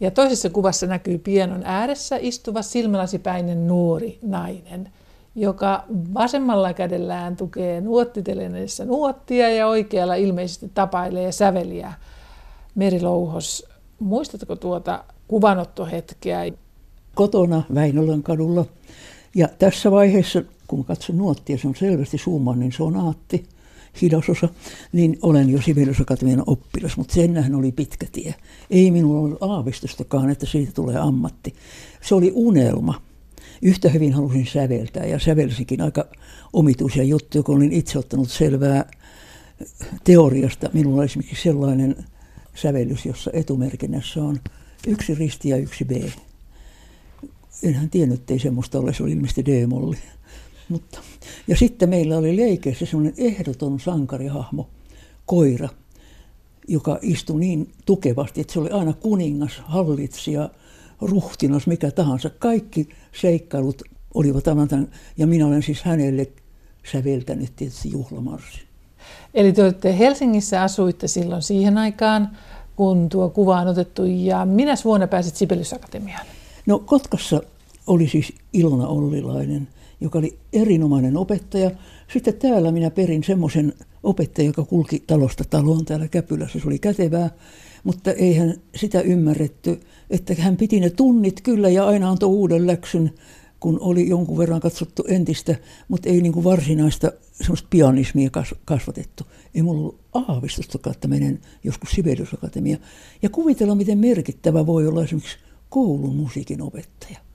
Ja 0.00 0.10
toisessa 0.10 0.50
kuvassa 0.50 0.86
näkyy 0.86 1.18
pienon 1.18 1.62
ääressä 1.64 2.16
istuva 2.20 2.62
silmälasipäinen 2.62 3.66
nuori 3.66 4.18
nainen, 4.22 4.88
joka 5.34 5.84
vasemmalla 6.14 6.74
kädellään 6.74 7.36
tukee 7.36 7.80
nuottiteleneessä 7.80 8.84
nuottia 8.84 9.50
ja 9.50 9.66
oikealla 9.66 10.14
ilmeisesti 10.14 10.70
tapailee 10.74 11.32
säveliä. 11.32 11.92
Merilouhos, 12.74 13.66
muistatko 13.98 14.56
tuota 14.56 15.04
kuvanottohetkeä? 15.28 16.40
Kotona 17.14 17.62
Väinölän 17.74 18.22
kadulla. 18.22 18.64
Ja 19.34 19.48
tässä 19.58 19.90
vaiheessa, 19.90 20.42
kun 20.66 20.84
katson 20.84 21.18
nuottia, 21.18 21.58
se 21.58 21.68
on 21.68 21.76
selvästi 21.76 22.18
Schumannin 22.18 22.72
sonaatti– 22.72 23.44
hidasosa, 24.02 24.48
niin 24.92 25.18
olen 25.22 25.50
jo 25.50 25.62
Sibeliusakatemian 25.62 26.42
oppilas, 26.46 26.96
mutta 26.96 27.14
sennähän 27.14 27.54
oli 27.54 27.72
pitkä 27.72 28.06
tie. 28.12 28.34
Ei 28.70 28.90
minulla 28.90 29.20
ollut 29.20 29.42
aavistustakaan, 29.42 30.30
että 30.30 30.46
siitä 30.46 30.72
tulee 30.72 30.96
ammatti. 30.96 31.54
Se 32.02 32.14
oli 32.14 32.32
unelma. 32.34 33.02
Yhtä 33.62 33.88
hyvin 33.88 34.12
halusin 34.12 34.46
säveltää 34.46 35.06
ja 35.06 35.18
sävelsikin 35.18 35.80
aika 35.80 36.04
omituisia 36.52 37.04
juttuja, 37.04 37.42
kun 37.42 37.56
olin 37.56 37.72
itse 37.72 37.98
ottanut 37.98 38.30
selvää 38.30 38.90
teoriasta. 40.04 40.70
Minulla 40.72 40.96
oli 40.96 41.04
esimerkiksi 41.04 41.42
sellainen 41.42 41.96
sävellys, 42.54 43.06
jossa 43.06 43.30
etumerkinnässä 43.34 44.22
on 44.22 44.40
yksi 44.86 45.14
risti 45.14 45.48
ja 45.48 45.56
yksi 45.56 45.84
B. 45.84 45.90
Enhän 47.62 47.90
tiennyt, 47.90 48.20
että 48.20 48.32
ei 48.32 48.38
semmoista 48.38 48.78
ole, 48.78 48.94
se 48.94 49.02
oli 49.02 49.12
ilmeisesti 49.12 49.44
D-molli. 49.44 49.96
Mutta, 50.68 51.00
ja 51.48 51.56
sitten 51.56 51.88
meillä 51.88 52.16
oli 52.16 52.36
leikeissä 52.36 52.86
semmoinen 52.86 53.14
ehdoton 53.18 53.80
sankarihahmo, 53.80 54.68
koira, 55.26 55.68
joka 56.68 56.98
istui 57.02 57.40
niin 57.40 57.72
tukevasti, 57.86 58.40
että 58.40 58.52
se 58.52 58.60
oli 58.60 58.70
aina 58.70 58.92
kuningas, 58.92 59.62
hallitsija, 59.64 60.50
ruhtinas, 61.00 61.66
mikä 61.66 61.90
tahansa. 61.90 62.30
Kaikki 62.30 62.88
seikkailut 63.20 63.82
olivat 64.14 64.48
aivan 64.48 64.68
tämän, 64.68 64.88
ja 65.16 65.26
minä 65.26 65.46
olen 65.46 65.62
siis 65.62 65.82
hänelle 65.82 66.28
säveltänyt 66.92 67.56
tietysti 67.56 67.90
juhlamarssi. 67.90 68.60
Eli 69.34 69.52
te 69.52 69.62
olette 69.62 69.98
Helsingissä 69.98 70.62
asuitte 70.62 71.08
silloin 71.08 71.42
siihen 71.42 71.78
aikaan, 71.78 72.28
kun 72.76 73.08
tuo 73.08 73.30
kuva 73.30 73.60
on 73.60 73.68
otettu, 73.68 74.04
ja 74.04 74.44
minä 74.44 74.74
vuonna 74.84 75.06
pääsit 75.06 75.36
Sibelius 75.36 75.72
Akatemiaan? 75.72 76.26
No 76.66 76.78
Kotkassa 76.78 77.42
oli 77.86 78.08
siis 78.08 78.32
Ilona 78.52 78.86
Ollilainen, 78.86 79.68
joka 80.00 80.18
oli 80.18 80.38
erinomainen 80.52 81.16
opettaja. 81.16 81.70
Sitten 82.12 82.34
täällä 82.34 82.72
minä 82.72 82.90
perin 82.90 83.24
semmoisen 83.24 83.74
opettajan, 84.02 84.46
joka 84.46 84.64
kulki 84.64 85.02
talosta 85.06 85.44
taloon 85.50 85.84
täällä 85.84 86.08
Käpylässä. 86.08 86.58
Se 86.60 86.68
oli 86.68 86.78
kätevää, 86.78 87.30
mutta 87.84 88.12
eihän 88.12 88.54
sitä 88.76 89.00
ymmärretty, 89.00 89.80
että 90.10 90.34
hän 90.38 90.56
piti 90.56 90.80
ne 90.80 90.90
tunnit 90.90 91.40
kyllä 91.40 91.68
ja 91.68 91.86
aina 91.86 92.10
antoi 92.10 92.28
uuden 92.28 92.66
läksyn, 92.66 93.12
kun 93.60 93.80
oli 93.80 94.08
jonkun 94.08 94.38
verran 94.38 94.60
katsottu 94.60 95.04
entistä, 95.08 95.56
mutta 95.88 96.08
ei 96.08 96.20
niin 96.20 96.32
kuin 96.32 96.44
varsinaista 96.44 97.12
semmoista 97.32 97.68
pianismia 97.70 98.30
kasvatettu. 98.64 99.24
Ei 99.54 99.62
mulla 99.62 99.80
ollut 99.80 100.00
aavistustakaan, 100.12 100.94
että 100.94 101.08
menen 101.08 101.40
joskus 101.64 101.90
Sibelius 101.90 102.34
Akatemia. 102.34 102.76
Ja 103.22 103.30
kuvitella, 103.30 103.74
miten 103.74 103.98
merkittävä 103.98 104.66
voi 104.66 104.86
olla 104.86 105.04
esimerkiksi 105.04 105.36
koulun 105.68 106.16
musiikin 106.16 106.62
opettaja. 106.62 107.27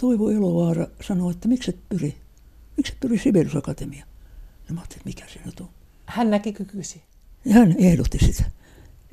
Toivo 0.00 0.30
Elovaara 0.30 0.86
sanoi, 1.00 1.30
että 1.30 1.48
miksi 1.48 1.70
et 1.70 1.88
pyri, 1.88 2.14
miksi 2.76 2.92
et 2.92 3.00
pyri 3.00 3.18
Sibelius 3.18 3.56
Akatemia. 3.56 4.06
Ja 4.68 4.74
mä 4.74 4.80
ajattelin, 4.80 5.00
että 5.00 5.08
mikä 5.08 5.32
se 5.32 5.40
nyt 5.46 5.60
on. 5.60 5.68
Hän 6.06 6.30
näki 6.30 6.52
kykysi. 6.52 7.02
Ja 7.44 7.54
hän 7.54 7.74
ehdotti 7.78 8.18
sitä. 8.18 8.44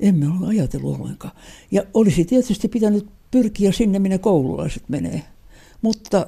Emme 0.00 0.26
ole 0.28 0.48
ajatellut 0.48 1.00
ollenkaan. 1.00 1.34
Ja 1.70 1.82
olisi 1.94 2.24
tietysti 2.24 2.68
pitänyt 2.68 3.06
pyrkiä 3.30 3.72
sinne, 3.72 3.98
minne 3.98 4.18
koululaiset 4.18 4.88
menee. 4.88 5.22
Mutta 5.82 6.26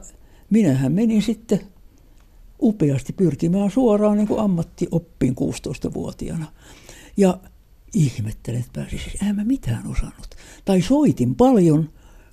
minähän 0.50 0.92
menin 0.92 1.22
sitten 1.22 1.60
upeasti 2.62 3.12
pyrkimään 3.12 3.70
suoraan 3.70 4.16
niin 4.16 4.28
kuin 4.28 4.40
ammattioppiin 4.40 5.34
16-vuotiaana. 5.40 6.52
Ja 7.16 7.38
ihmettelen, 7.94 8.60
että 8.60 8.72
pääsisin. 8.80 9.12
Enhän 9.20 9.36
mä 9.36 9.44
mitään 9.44 9.86
osannut. 9.86 10.36
Tai 10.64 10.82
soitin 10.82 11.34
paljon, 11.34 11.90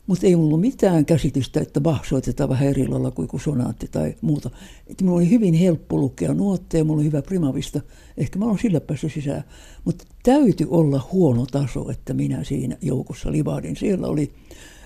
mutta 0.08 0.28
ei 0.28 0.36
mulla 0.36 0.58
mitään 0.58 1.06
käsitystä, 1.06 1.60
että 1.60 1.82
Bach 1.82 2.06
soitetaan 2.06 2.50
vähän 2.50 2.68
eri 2.68 2.88
lailla 2.88 3.12
kuin 3.12 3.42
sonaatti 3.42 3.88
tai 3.92 4.16
muuta. 4.22 4.50
Että 4.88 5.04
mulla 5.04 5.18
oli 5.18 5.30
hyvin 5.30 5.54
helppo 5.54 5.98
lukea 5.98 6.34
nuotteja, 6.34 6.84
mulla 6.84 7.00
oli 7.00 7.08
hyvä 7.08 7.22
primavista. 7.22 7.82
Ehkä 8.18 8.40
mä 8.40 8.46
olen 8.46 8.60
sillä 8.60 8.82
päässyt 8.82 9.14
sisään. 9.14 9.44
Mutta 9.86 10.06
täytyy 10.24 10.68
olla 10.70 11.08
huono 11.12 11.46
taso, 11.46 11.90
että 11.92 12.14
minä 12.14 12.44
siinä 12.44 12.78
joukossa 12.82 13.32
livaadin. 13.32 13.76
Siellä 13.76 14.08
oli 14.08 14.32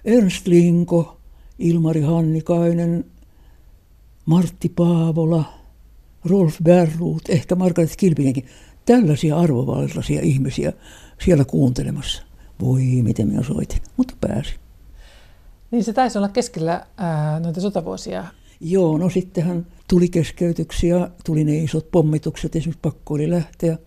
Ernst 0.05 0.47
Linko, 0.47 1.17
Ilmari 1.59 2.01
Hannikainen, 2.01 3.05
Martti 4.25 4.69
Paavola, 4.69 5.53
Rolf 6.25 6.55
Berruut, 6.63 7.29
ehkä 7.29 7.55
Margaret 7.55 7.95
Kilpinenkin. 7.97 8.45
Tällaisia 8.85 9.37
arvovaltaisia 9.37 10.21
ihmisiä 10.21 10.73
siellä 11.25 11.45
kuuntelemassa. 11.45 12.23
Voi, 12.61 12.81
miten 12.81 13.27
minä 13.27 13.43
soitin, 13.43 13.81
mutta 13.97 14.13
pääsin. 14.21 14.68
Niin 15.71 15.83
se 15.83 15.93
taisi 15.93 16.17
olla 16.17 16.29
keskellä 16.29 16.85
ää, 16.97 17.39
noita 17.39 17.61
sotavuosia. 17.61 18.25
Joo, 18.61 18.97
no 18.97 19.09
sittenhän 19.09 19.67
tuli 19.87 20.09
keskeytyksiä, 20.09 21.09
tuli 21.25 21.43
ne 21.43 21.57
isot 21.57 21.91
pommitukset, 21.91 22.55
esimerkiksi 22.55 22.79
pakko 22.81 23.13
oli 23.13 23.29
lähteä. 23.29 23.77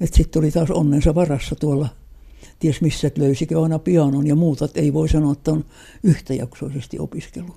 Että 0.00 0.16
sitten 0.16 0.40
oli 0.40 0.50
taas 0.50 0.70
onnensa 0.70 1.14
varassa 1.14 1.54
tuolla, 1.54 1.88
ties 2.58 2.80
missä, 2.80 3.06
että 3.06 3.20
löysikö 3.20 3.62
aina 3.62 3.78
pianon 3.78 4.26
ja 4.26 4.34
muuta, 4.34 4.64
että 4.64 4.80
ei 4.80 4.92
voi 4.92 5.08
sanoa, 5.08 5.32
että 5.32 5.52
on 5.52 5.64
yhtäjaksoisesti 6.02 6.98
opiskellut. 6.98 7.56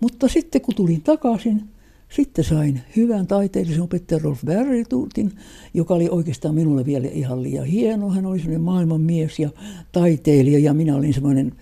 Mutta 0.00 0.28
sitten 0.28 0.60
kun 0.60 0.74
tulin 0.74 1.02
takaisin, 1.02 1.62
sitten 2.08 2.44
sain 2.44 2.80
hyvän 2.96 3.26
taiteellisen 3.26 3.82
opettajan 3.82 4.22
Rolf 4.22 4.44
Berriltuutin, 4.44 5.32
joka 5.74 5.94
oli 5.94 6.08
oikeastaan 6.10 6.54
minulle 6.54 6.86
vielä 6.86 7.08
ihan 7.08 7.42
liian 7.42 7.66
hieno. 7.66 8.10
Hän 8.10 8.26
oli 8.26 8.38
sellainen 8.38 8.60
maailman 8.60 9.00
mies 9.00 9.38
ja 9.38 9.50
taiteilija 9.92 10.58
ja 10.58 10.74
minä 10.74 10.96
olin 10.96 11.14
semmoinen 11.14 11.52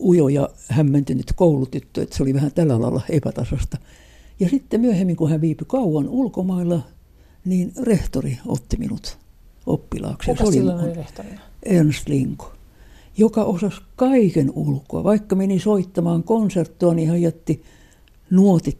ujo 0.00 0.28
ja 0.28 0.48
hämmentynyt 0.68 1.32
koulutyttö, 1.36 2.02
että 2.02 2.16
se 2.16 2.22
oli 2.22 2.34
vähän 2.34 2.52
tällä 2.54 2.80
lailla 2.80 3.02
epätasasta. 3.10 3.76
Ja 4.40 4.48
sitten 4.48 4.80
myöhemmin, 4.80 5.16
kun 5.16 5.30
hän 5.30 5.40
viipyi 5.40 5.66
kauan 5.68 6.08
ulkomailla, 6.08 6.80
niin 7.44 7.72
rehtori 7.82 8.38
otti 8.46 8.76
minut 8.76 9.18
oppilaaksi. 9.66 10.30
Kuka 10.30 10.38
se 10.38 10.44
oli 10.44 10.52
silloin 10.52 10.84
oli 10.84 10.94
rehtorina? 10.94 11.40
Ernst 11.62 12.08
Linko, 12.08 12.52
joka 13.16 13.44
osasi 13.44 13.80
kaiken 13.96 14.52
ulkoa. 14.54 15.04
Vaikka 15.04 15.36
meni 15.36 15.60
soittamaan 15.60 16.22
konserttoa, 16.22 16.94
niin 16.94 17.08
hän 17.08 17.22
jätti 17.22 17.62
nuotit, 18.30 18.78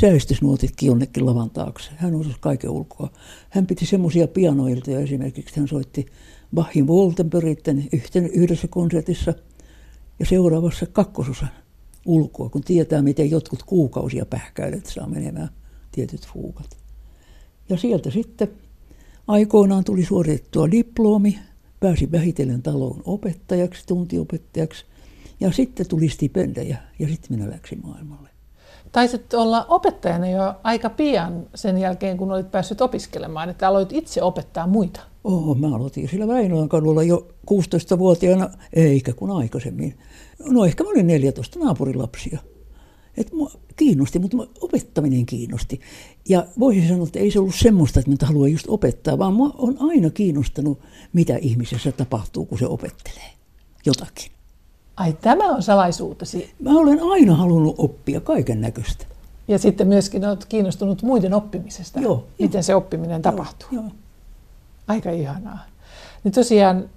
säistysnuotitkin 0.00 0.86
jonnekin 0.86 1.26
lavan 1.26 1.50
taakse. 1.50 1.90
Hän 1.96 2.14
osasi 2.14 2.36
kaiken 2.40 2.70
ulkoa. 2.70 3.10
Hän 3.50 3.66
piti 3.66 3.86
semmoisia 3.86 4.28
pianoiltoja 4.28 5.00
esimerkiksi. 5.00 5.56
Hän 5.56 5.68
soitti 5.68 6.06
Bachin 6.54 6.86
Woltenbergitten 6.86 7.88
yhdessä 8.32 8.68
konsertissa– 8.68 9.34
ja 10.18 10.26
seuraavassa 10.26 10.86
kakkososan 10.86 11.50
ulkoa, 12.06 12.48
kun 12.48 12.62
tietää, 12.62 13.02
miten 13.02 13.30
jotkut 13.30 13.62
kuukausia 13.62 14.26
pähkäilet 14.26 14.86
saa 14.86 15.06
menemään 15.06 15.50
tietyt 15.92 16.26
fuukat. 16.26 16.76
Ja 17.68 17.76
sieltä 17.76 18.10
sitten 18.10 18.48
aikoinaan 19.28 19.84
tuli 19.84 20.04
suoritettua 20.04 20.70
diplomi, 20.70 21.38
pääsi 21.80 22.12
vähitellen 22.12 22.62
talon 22.62 23.02
opettajaksi, 23.04 23.86
tuntiopettajaksi, 23.86 24.84
ja 25.40 25.52
sitten 25.52 25.88
tuli 25.88 26.08
stipendejä, 26.08 26.78
ja 26.98 27.08
sitten 27.08 27.38
minä 27.38 27.50
läksin 27.50 27.80
maailmalle. 27.82 28.28
Taisit 28.92 29.34
olla 29.34 29.66
opettajana 29.68 30.30
jo 30.30 30.54
aika 30.62 30.90
pian 30.90 31.46
sen 31.54 31.78
jälkeen, 31.78 32.16
kun 32.16 32.32
olit 32.32 32.50
päässyt 32.50 32.80
opiskelemaan, 32.80 33.48
että 33.48 33.68
aloit 33.68 33.92
itse 33.92 34.22
opettaa 34.22 34.66
muita. 34.66 35.00
Oo, 35.28 35.54
mä 35.54 35.76
aloitin 35.76 36.08
sillä 36.08 36.28
Väinölän 36.28 36.68
kadulla 36.68 37.02
jo 37.02 37.28
16-vuotiaana, 37.50 38.50
eikä 38.72 39.12
kun 39.12 39.30
aikaisemmin. 39.30 39.98
No 40.50 40.64
ehkä 40.64 40.84
mä 40.84 40.90
olin 40.90 41.06
14 41.06 41.58
naapurilapsia. 41.58 42.38
Et 43.16 43.32
mua 43.32 43.50
kiinnosti, 43.76 44.18
mutta 44.18 44.36
opettaminen 44.60 45.26
kiinnosti. 45.26 45.80
Ja 46.28 46.46
voisin 46.58 46.88
sanoa, 46.88 47.06
että 47.06 47.18
ei 47.18 47.30
se 47.30 47.38
ollut 47.38 47.54
semmoista, 47.54 48.00
että 48.00 48.10
mä 48.10 48.16
haluan 48.26 48.52
just 48.52 48.66
opettaa, 48.68 49.18
vaan 49.18 49.34
mua 49.34 49.54
on 49.58 49.76
aina 49.80 50.10
kiinnostanut, 50.10 50.78
mitä 51.12 51.36
ihmisessä 51.36 51.92
tapahtuu, 51.92 52.46
kun 52.46 52.58
se 52.58 52.66
opettelee 52.66 53.30
jotakin. 53.86 54.32
Ai 54.96 55.12
tämä 55.12 55.44
on 55.44 55.62
salaisuutesi. 55.62 56.50
Mä 56.60 56.70
olen 56.70 57.00
aina 57.02 57.34
halunnut 57.34 57.74
oppia 57.78 58.20
kaiken 58.20 58.60
näköistä. 58.60 59.06
Ja 59.48 59.58
sitten 59.58 59.88
myöskin 59.88 60.24
olet 60.24 60.44
kiinnostunut 60.44 61.02
muiden 61.02 61.34
oppimisesta. 61.34 62.00
Joo, 62.00 62.26
miten 62.38 62.58
joo. 62.58 62.62
se 62.62 62.74
oppiminen 62.74 63.22
tapahtuu. 63.22 63.68
Joo, 63.72 63.82
joo. 63.82 63.92
Aika 64.88 65.10
ihanaa. 65.10 65.58
Niin 66.24 66.32
tosiaan, 66.32 66.90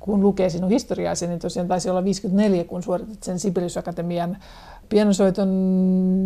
kun 0.00 0.20
lukee 0.20 0.50
sinun 0.50 0.70
historiaasi, 0.70 1.26
niin 1.26 1.38
tosiaan 1.38 1.68
taisi 1.68 1.90
olla 1.90 2.04
54, 2.04 2.64
kun 2.64 2.82
suoritit 2.82 3.22
sen 3.22 3.38
Sibelius 3.38 3.76
Akatemian 3.76 4.36
pianosoiton 4.88 5.48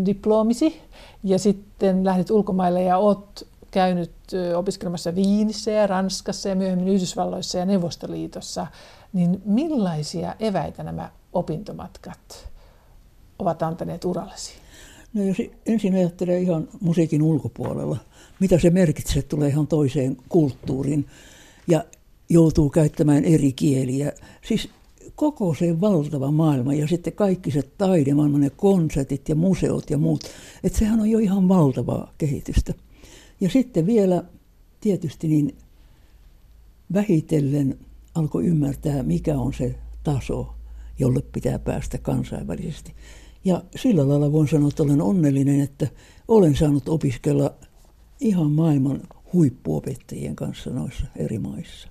diplomisi. 0.07 0.83
Ja 1.25 1.39
sitten 1.39 2.05
lähdit 2.05 2.31
ulkomaille 2.31 2.83
ja 2.83 2.99
oot 2.99 3.47
käynyt 3.71 4.13
opiskelemassa 4.57 5.15
Viinissä 5.15 5.71
ja 5.71 5.87
Ranskassa 5.87 6.49
ja 6.49 6.57
myöhemmin 6.57 6.89
Yhdysvalloissa 6.89 7.59
ja 7.59 7.65
Neuvostoliitossa. 7.65 8.67
Niin 9.13 9.43
millaisia 9.45 10.35
eväitä 10.41 10.83
nämä 10.83 11.11
opintomatkat 11.33 12.49
ovat 13.39 13.63
antaneet 13.63 14.05
urallesi? 14.05 14.64
No 15.15 15.23
jos 15.23 15.37
ensin 15.67 15.95
ajattelee 15.95 16.41
ihan 16.41 16.69
musiikin 16.81 17.23
ulkopuolella, 17.23 17.97
mitä 18.41 18.59
se 18.59 18.71
merkitsee, 18.71 19.23
tulee 19.23 19.49
ihan 19.49 19.67
toiseen 19.67 20.17
kulttuuriin 20.29 21.07
ja 21.69 21.85
joutuu 22.29 22.71
käyttämään 22.71 23.25
eri 23.25 23.53
kieliä. 23.53 24.13
Siis 24.43 24.69
koko 25.17 25.55
se 25.55 25.81
valtava 25.81 26.31
maailma 26.31 26.75
ja 26.75 26.89
sitten 26.89 27.13
kaikki 27.13 27.51
se 27.51 27.63
taidemaailma, 27.63 28.39
ne 28.39 28.51
konsertit 28.51 29.29
ja 29.29 29.35
museot 29.35 29.91
ja 29.91 29.99
muut, 29.99 30.25
että 30.65 30.79
sehän 30.79 31.01
on 31.01 31.11
jo 31.11 31.19
ihan 31.19 31.49
valtavaa 31.49 32.13
kehitystä. 32.19 32.75
Ja 33.41 33.51
sitten 33.51 33.87
vielä 33.87 34.25
tietysti 34.81 35.29
niin 35.29 35.55
vähitellen 36.95 37.79
alkoi 38.15 38.47
ymmärtää, 38.47 39.03
mikä 39.03 39.39
on 39.39 39.55
se 39.55 39.75
taso, 40.05 40.55
jolle 40.99 41.23
pitää 41.33 41.59
päästä 41.59 41.99
kansainvälisesti. 41.99 42.93
Ja 43.45 43.63
sillä 43.77 44.09
lailla 44.09 44.33
voin 44.33 44.49
sanoa, 44.49 44.69
että 44.69 44.83
olen 44.83 45.03
onnellinen, 45.03 45.61
että 45.61 45.87
olen 46.29 46.57
saanut 46.57 46.89
opiskella 46.89 47.55
ihan 48.21 48.51
maailman 48.51 49.01
huippuopettajien 49.33 50.37
kanssa 50.37 50.71
noissa 50.71 51.07
eri 51.17 51.39
maissa. 51.39 51.89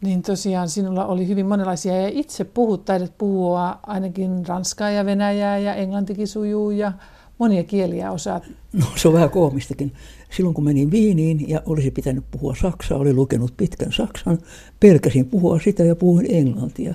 Niin 0.00 0.22
tosiaan 0.22 0.68
sinulla 0.68 1.06
oli 1.06 1.28
hyvin 1.28 1.46
monenlaisia 1.46 2.00
ja 2.00 2.08
itse 2.08 2.44
puhut, 2.44 2.84
taidat 2.84 3.18
puhua 3.18 3.78
ainakin 3.86 4.46
ranskaa 4.46 4.90
ja 4.90 5.04
venäjää 5.04 5.58
ja 5.58 5.74
englantikin 5.74 6.28
sujuu 6.28 6.70
ja 6.70 6.92
monia 7.42 7.64
kieliä 7.64 8.10
osaat. 8.10 8.42
No 8.72 8.86
se 8.96 9.08
on 9.08 9.14
vähän 9.14 9.30
koomistakin. 9.30 9.92
Silloin 10.36 10.54
kun 10.54 10.64
menin 10.64 10.90
Viiniin 10.90 11.48
ja 11.48 11.62
olisi 11.66 11.90
pitänyt 11.90 12.24
puhua 12.30 12.54
saksaa, 12.60 12.98
oli 12.98 13.14
lukenut 13.14 13.56
pitkän 13.56 13.92
saksan, 13.92 14.38
pelkäsin 14.80 15.26
puhua 15.26 15.60
sitä 15.64 15.84
ja 15.84 15.96
puhuin 15.96 16.26
englantia. 16.34 16.94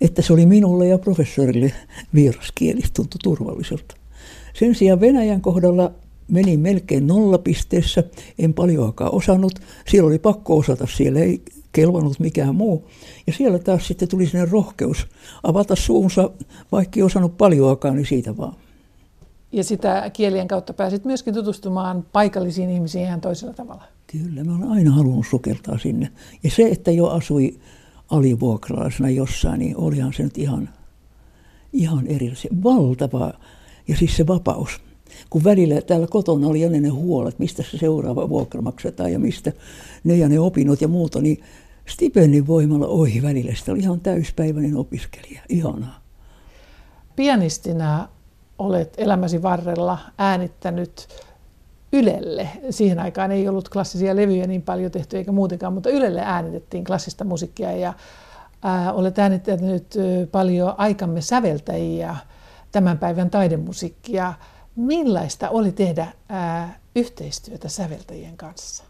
Että 0.00 0.22
se 0.22 0.32
oli 0.32 0.46
minulle 0.46 0.88
ja 0.88 0.98
professorille 0.98 1.72
vieraskieli, 2.14 2.80
tuntui 2.96 3.18
turvalliselta. 3.22 3.96
Sen 4.54 4.74
sijaan 4.74 5.00
Venäjän 5.00 5.40
kohdalla 5.40 5.92
menin 6.28 6.60
melkein 6.60 7.06
nollapisteessä, 7.06 8.04
en 8.38 8.54
paljoakaan 8.54 9.14
osannut. 9.14 9.58
Siellä 9.88 10.08
oli 10.08 10.18
pakko 10.18 10.56
osata, 10.56 10.86
siellä 10.96 11.20
ei 11.20 11.42
kelvannut 11.72 12.20
mikään 12.20 12.54
muu. 12.54 12.88
Ja 13.26 13.32
siellä 13.32 13.58
taas 13.58 13.86
sitten 13.86 14.08
tuli 14.08 14.26
sinne 14.26 14.44
rohkeus 14.44 15.06
avata 15.42 15.76
suunsa, 15.76 16.30
vaikka 16.72 16.92
ei 16.96 17.02
osannut 17.02 17.38
paljoakaan, 17.38 17.96
niin 17.96 18.06
siitä 18.06 18.36
vaan. 18.36 18.56
Ja 19.54 19.64
sitä 19.64 20.10
kielien 20.12 20.48
kautta 20.48 20.72
pääsit 20.72 21.04
myöskin 21.04 21.34
tutustumaan 21.34 22.06
paikallisiin 22.12 22.70
ihmisiin 22.70 23.04
ihan 23.04 23.20
toisella 23.20 23.54
tavalla. 23.54 23.84
Kyllä, 24.06 24.44
mä 24.44 24.56
olen 24.56 24.70
aina 24.70 24.90
halunnut 24.90 25.26
sukeltaa 25.30 25.78
sinne. 25.78 26.08
Ja 26.42 26.50
se, 26.50 26.68
että 26.68 26.90
jo 26.90 27.06
asui 27.06 27.58
alivuokralaisena 28.10 29.10
jossain, 29.10 29.58
niin 29.58 29.76
olihan 29.76 30.12
se 30.12 30.22
nyt 30.22 30.38
ihan, 30.38 30.68
ihan 31.72 32.06
eri 32.06 32.32
valtava. 32.64 33.32
Ja 33.88 33.96
siis 33.96 34.16
se 34.16 34.26
vapaus. 34.26 34.80
Kun 35.30 35.44
välillä 35.44 35.80
täällä 35.80 36.06
kotona 36.06 36.46
oli 36.48 36.64
aina 36.64 36.80
ne 36.80 36.88
huolet, 36.88 37.38
mistä 37.38 37.62
se 37.70 37.78
seuraava 37.78 38.28
vuokra 38.28 38.62
maksetaan 38.62 39.12
ja 39.12 39.18
mistä 39.18 39.52
ne 40.04 40.16
ja 40.16 40.28
ne 40.28 40.40
opinnot 40.40 40.80
ja 40.80 40.88
muuta, 40.88 41.20
niin 41.20 41.42
stipendin 41.86 42.46
voimalla 42.46 42.86
ohi 42.86 43.22
välillä. 43.22 43.54
Sitä 43.54 43.72
oli 43.72 43.80
ihan 43.80 44.00
täyspäiväinen 44.00 44.76
opiskelija. 44.76 45.40
Ihanaa. 45.48 46.00
Pianistina 47.16 48.08
olet 48.58 48.94
elämäsi 48.98 49.42
varrella 49.42 49.98
äänittänyt 50.18 51.08
Ylelle. 51.92 52.48
Siihen 52.70 52.98
aikaan 52.98 53.32
ei 53.32 53.48
ollut 53.48 53.68
klassisia 53.68 54.16
levyjä 54.16 54.46
niin 54.46 54.62
paljon 54.62 54.90
tehty 54.90 55.16
eikä 55.16 55.32
muutenkaan, 55.32 55.72
mutta 55.72 55.90
Ylelle 55.90 56.20
äänitettiin 56.24 56.84
klassista 56.84 57.24
musiikkia 57.24 57.72
ja 57.72 57.94
ää, 58.62 58.92
olet 58.92 59.18
äänittänyt 59.18 59.94
paljon 60.32 60.74
aikamme 60.78 61.20
säveltäjiä, 61.20 62.16
tämän 62.72 62.98
päivän 62.98 63.30
taidemusiikkia. 63.30 64.34
Millaista 64.76 65.50
oli 65.50 65.72
tehdä 65.72 66.06
ää, 66.28 66.78
yhteistyötä 66.96 67.68
säveltäjien 67.68 68.36
kanssa? 68.36 68.84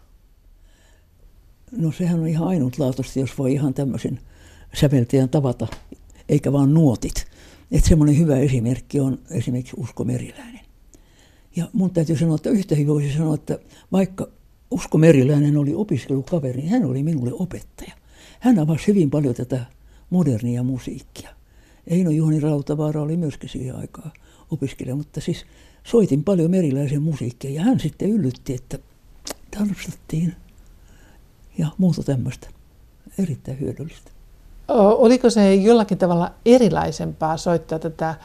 No 1.71 1.91
sehän 1.91 2.19
on 2.19 2.27
ihan 2.27 2.47
ainutlaatuista, 2.47 3.19
jos 3.19 3.37
voi 3.37 3.53
ihan 3.53 3.73
tämmöisen 3.73 4.19
säveltäjän 4.73 5.29
tavata, 5.29 5.67
eikä 6.29 6.53
vaan 6.53 6.73
nuotit. 6.73 7.34
Että 7.71 7.89
semmoinen 7.89 8.17
hyvä 8.17 8.37
esimerkki 8.37 8.99
on 8.99 9.19
esimerkiksi 9.31 9.75
Usko 9.77 10.03
Meriläinen. 10.03 10.65
Ja 11.55 11.69
mun 11.73 11.91
täytyy 11.91 12.17
sanoa, 12.17 12.35
että 12.35 12.49
yhtä 12.49 12.75
hyvin 12.75 12.87
voisi 12.87 13.17
sanoa, 13.17 13.35
että 13.35 13.59
vaikka 13.91 14.27
Usko 14.71 14.97
Meriläinen 14.97 15.57
oli 15.57 15.73
opiskelukaveri, 15.73 16.61
niin 16.61 16.69
hän 16.69 16.85
oli 16.85 17.03
minulle 17.03 17.33
opettaja. 17.33 17.93
Hän 18.39 18.59
avasi 18.59 18.87
hyvin 18.87 19.09
paljon 19.09 19.35
tätä 19.35 19.65
modernia 20.09 20.63
musiikkia. 20.63 21.29
Eino 21.87 22.11
Juhani 22.11 22.39
Rautavaara 22.39 23.01
oli 23.01 23.17
myöskin 23.17 23.49
siihen 23.49 23.75
aikaan 23.75 24.11
opiskelija, 24.51 24.95
mutta 24.95 25.21
siis 25.21 25.45
soitin 25.83 26.23
paljon 26.23 26.51
meriläisen 26.51 27.01
musiikkia 27.01 27.51
ja 27.51 27.61
hän 27.61 27.79
sitten 27.79 28.09
yllytti, 28.09 28.53
että 28.53 28.79
tanssattiin 29.51 30.35
ja 31.57 31.67
muuta 31.77 32.03
tämmöistä. 32.03 32.49
Erittäin 33.19 33.59
hyödyllistä. 33.59 34.14
Oliko 34.67 35.29
se 35.29 35.55
jollakin 35.55 35.97
tavalla 35.97 36.31
erilaisempaa 36.45 37.37
soittaa 37.37 37.79
tätä 37.79 38.15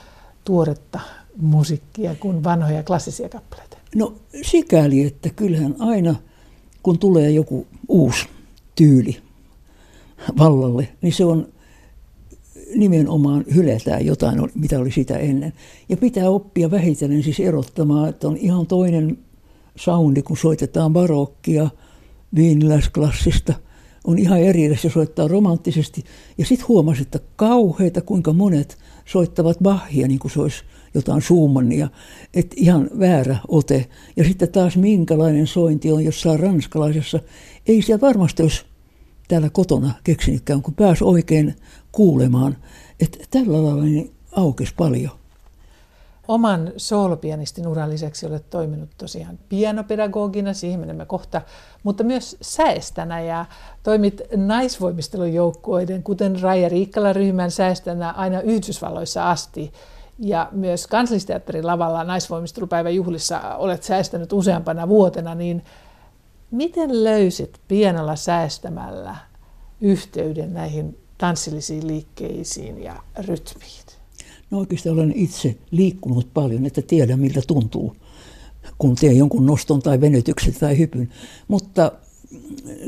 tuoretta 0.44 1.00
musiikkia 1.36 2.14
kuin 2.14 2.44
vanhoja 2.44 2.82
klassisia 2.82 3.28
kappaleita? 3.28 3.76
No 3.94 4.14
sikäli, 4.42 5.04
että 5.06 5.30
kyllähän 5.30 5.76
aina 5.78 6.14
kun 6.82 6.98
tulee 6.98 7.30
joku 7.30 7.66
uusi 7.88 8.26
tyyli 8.74 9.16
vallalle, 10.38 10.88
niin 11.02 11.12
se 11.12 11.24
on 11.24 11.48
nimenomaan 12.74 13.44
hylätään 13.54 14.06
jotain, 14.06 14.50
mitä 14.54 14.78
oli 14.78 14.90
sitä 14.90 15.18
ennen. 15.18 15.52
Ja 15.88 15.96
pitää 15.96 16.30
oppia 16.30 16.70
vähitellen 16.70 17.22
siis 17.22 17.40
erottamaan, 17.40 18.08
että 18.08 18.28
on 18.28 18.36
ihan 18.36 18.66
toinen 18.66 19.18
soundi, 19.76 20.22
kun 20.22 20.36
soitetaan 20.36 20.92
barokkia, 20.92 21.70
viiniläisklassista– 22.34 23.54
on 24.04 24.18
ihan 24.18 24.40
eri 24.40 24.64
edes, 24.64 24.82
se 24.82 24.90
soittaa 24.90 25.28
romanttisesti. 25.28 26.04
Ja 26.38 26.44
sitten 26.44 26.68
huomasi, 26.68 27.02
että 27.02 27.20
kauheita, 27.36 28.00
kuinka 28.00 28.32
monet 28.32 28.78
soittavat 29.04 29.58
Bachia, 29.62 30.08
niin 30.08 30.18
kuin 30.18 30.32
se 30.32 30.40
olisi 30.40 30.64
jotain 30.94 31.22
Schumannia, 31.22 31.88
että 32.34 32.56
ihan 32.58 32.90
väärä 32.98 33.36
ote. 33.48 33.88
Ja 34.16 34.24
sitten 34.24 34.52
taas 34.52 34.76
minkälainen 34.76 35.46
sointi 35.46 35.92
on 35.92 36.04
jossain 36.04 36.40
ranskalaisessa. 36.40 37.20
Ei 37.66 37.82
siellä 37.82 38.00
varmasti 38.00 38.42
olisi 38.42 38.64
täällä 39.28 39.50
kotona 39.50 39.94
keksinytkään, 40.04 40.62
kun 40.62 40.74
pääsi 40.74 41.04
oikein 41.04 41.54
kuulemaan. 41.92 42.56
Että 43.00 43.18
tällä 43.30 43.64
lailla 43.64 43.84
niin 43.84 44.10
aukesi 44.32 44.74
paljon. 44.76 45.19
Oman 46.30 46.72
soolopianistin 46.76 47.66
uran 47.66 47.90
lisäksi 47.90 48.26
olet 48.26 48.50
toiminut 48.50 48.90
tosiaan 48.98 49.38
pianopedagogina, 49.48 50.52
siihen 50.52 50.80
menemme 50.80 51.06
kohta, 51.06 51.42
mutta 51.82 52.04
myös 52.04 52.36
säestänä 52.40 53.20
ja 53.20 53.46
toimit 53.82 54.22
naisvoimistelujoukkueiden, 54.36 56.02
kuten 56.02 56.40
Raija 56.40 56.68
Riikkala-ryhmän 56.68 57.50
säestänä 57.50 58.10
aina 58.10 58.40
Yhdysvalloissa 58.40 59.30
asti. 59.30 59.72
Ja 60.18 60.48
myös 60.52 60.86
kansallisteatterin 60.86 61.66
lavalla 61.66 62.04
naisvoimistelupäivän 62.04 62.94
juhlissa 62.94 63.56
olet 63.56 63.82
säästänyt 63.82 64.32
useampana 64.32 64.88
vuotena, 64.88 65.34
niin 65.34 65.64
miten 66.50 67.04
löysit 67.04 67.60
pienellä 67.68 68.16
säästämällä 68.16 69.16
yhteyden 69.80 70.54
näihin 70.54 70.98
tanssillisiin 71.18 71.86
liikkeisiin 71.86 72.82
ja 72.82 72.96
rytmiin? 73.18 73.99
No 74.50 74.58
oikeastaan 74.58 74.94
olen 74.94 75.12
itse 75.16 75.56
liikkunut 75.70 76.34
paljon, 76.34 76.66
että 76.66 76.82
tiedän 76.82 77.20
miltä 77.20 77.40
tuntuu, 77.46 77.96
kun 78.78 78.94
teen 78.94 79.16
jonkun 79.16 79.46
noston 79.46 79.82
tai 79.82 80.00
venytyksen 80.00 80.54
tai 80.54 80.78
hypyn. 80.78 81.08
Mutta 81.48 81.92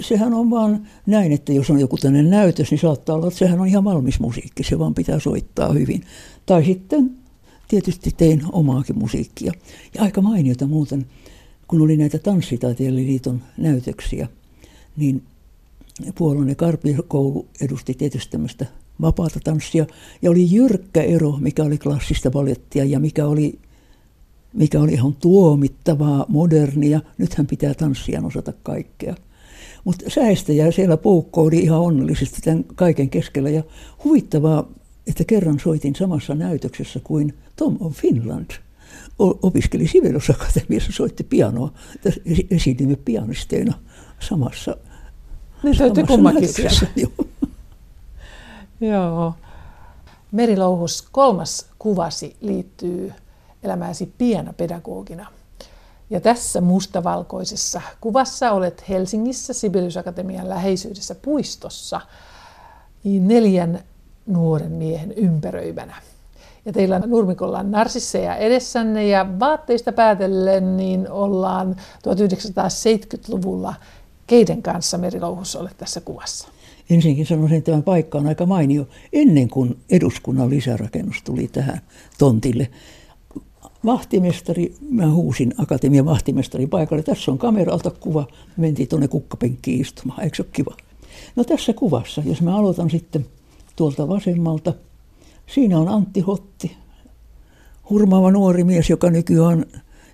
sehän 0.00 0.34
on 0.34 0.50
vaan 0.50 0.88
näin, 1.06 1.32
että 1.32 1.52
jos 1.52 1.70
on 1.70 1.80
joku 1.80 1.98
tämmöinen 1.98 2.30
näytös, 2.30 2.70
niin 2.70 2.78
saattaa 2.78 3.16
olla, 3.16 3.26
että 3.26 3.38
sehän 3.38 3.60
on 3.60 3.66
ihan 3.66 3.84
valmis 3.84 4.20
musiikki, 4.20 4.64
se 4.64 4.78
vaan 4.78 4.94
pitää 4.94 5.18
soittaa 5.18 5.72
hyvin. 5.72 6.04
Tai 6.46 6.64
sitten 6.64 7.16
tietysti 7.68 8.10
tein 8.16 8.42
omaakin 8.52 8.98
musiikkia. 8.98 9.52
Ja 9.94 10.02
aika 10.02 10.20
mainiota 10.20 10.66
muuten, 10.66 11.06
kun 11.68 11.80
oli 11.80 11.96
näitä 11.96 12.18
Tanssitaiteiliiton 12.18 13.42
näytöksiä, 13.56 14.28
niin 14.96 15.22
Puolainen 16.14 16.56
Karpikoulu 16.56 17.46
edusti 17.60 17.94
tietysti 17.94 18.32
tämmöistä 18.32 18.66
vapaata 19.02 19.40
tanssia. 19.44 19.86
Ja 20.22 20.30
oli 20.30 20.50
jyrkkä 20.50 21.02
ero, 21.02 21.32
mikä 21.40 21.64
oli 21.64 21.78
klassista 21.78 22.30
ballettia 22.30 22.84
ja 22.84 23.00
mikä 23.00 23.26
oli, 23.26 23.58
mikä 24.52 24.80
oli 24.80 24.92
ihan 24.92 25.14
tuomittavaa, 25.14 26.26
modernia. 26.28 27.00
Nythän 27.18 27.46
pitää 27.46 27.74
tanssia 27.74 28.22
osata 28.24 28.52
kaikkea. 28.62 29.14
Mutta 29.84 30.10
säästäjä 30.10 30.70
siellä 30.70 30.96
poukkoili 30.96 31.58
ihan 31.58 31.80
onnellisesti 31.80 32.40
tämän 32.44 32.64
kaiken 32.74 33.10
keskellä. 33.10 33.50
Ja 33.50 33.62
huvittavaa, 34.04 34.68
että 35.06 35.24
kerran 35.24 35.60
soitin 35.60 35.94
samassa 35.94 36.34
näytöksessä 36.34 37.00
kuin 37.04 37.34
Tom 37.56 37.76
of 37.80 37.96
Finland. 37.96 38.50
Opiskeli 39.18 39.88
Sibeliusakatemiassa, 39.88 40.92
soitti 40.92 41.24
pianoa. 41.24 41.72
Esiintymme 42.50 42.96
pianisteina 42.96 43.78
samassa 44.20 44.76
Niin 45.62 45.82
olette 45.82 46.02
kummakin. 46.02 46.48
Joo. 48.82 49.34
Merilouhus, 50.32 51.08
kolmas 51.12 51.66
kuvasi 51.78 52.36
liittyy 52.40 53.12
elämääsi 53.62 54.14
pienapedagogina. 54.18 55.26
Ja 56.10 56.20
tässä 56.20 56.60
mustavalkoisessa 56.60 57.80
kuvassa 58.00 58.50
olet 58.50 58.88
Helsingissä 58.88 59.52
Sibeliusakatemian 59.52 60.48
läheisyydessä 60.48 61.14
puistossa 61.14 62.00
neljän 63.04 63.80
nuoren 64.26 64.72
miehen 64.72 65.12
ympäröivänä. 65.12 65.94
Ja 66.64 66.72
teillä 66.72 66.96
on 66.96 67.10
nurmikolla 67.10 67.62
narsisseja 67.62 68.36
edessänne 68.36 69.06
ja 69.06 69.26
vaatteista 69.40 69.92
päätellen 69.92 70.76
niin 70.76 71.10
ollaan 71.10 71.76
1970-luvulla. 71.98 73.74
Keiden 74.26 74.62
kanssa 74.62 74.98
Merilouhus 74.98 75.56
olet 75.56 75.76
tässä 75.76 76.00
kuvassa? 76.00 76.48
Ensinnäkin 76.90 77.26
sanoisin, 77.26 77.58
että 77.58 77.70
tämä 77.70 77.82
paikka 77.82 78.18
on 78.18 78.26
aika 78.26 78.46
mainio 78.46 78.88
ennen 79.12 79.48
kuin 79.48 79.78
eduskunnan 79.90 80.50
lisärakennus 80.50 81.22
tuli 81.22 81.48
tähän 81.48 81.80
tontille. 82.18 82.70
Vahtimestari, 83.84 84.74
mä 84.90 85.10
huusin 85.10 85.54
akatemian 85.58 86.04
vahtimestari 86.04 86.66
paikalle, 86.66 87.02
tässä 87.02 87.30
on 87.32 87.38
kameralta 87.38 87.90
kuva, 87.90 88.26
mentiin 88.56 88.88
tuonne 88.88 89.08
kukkapenkkiin 89.08 89.80
istumaan, 89.80 90.24
eikö 90.24 90.36
se 90.36 90.42
ole 90.42 90.50
kiva? 90.52 90.76
No 91.36 91.44
tässä 91.44 91.72
kuvassa, 91.72 92.22
jos 92.26 92.42
mä 92.42 92.56
aloitan 92.56 92.90
sitten 92.90 93.26
tuolta 93.76 94.08
vasemmalta, 94.08 94.74
siinä 95.46 95.78
on 95.78 95.88
Antti 95.88 96.20
Hotti, 96.20 96.76
hurmaava 97.90 98.30
nuori 98.30 98.64
mies, 98.64 98.90
joka 98.90 99.10
nykyään 99.10 99.58
on 99.58 99.66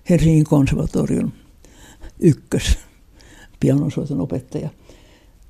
Helsingin 0.09 0.43
konservatorion 0.43 1.33
ykkös 2.19 2.77
pianosoiton 3.59 4.21
opettaja. 4.21 4.69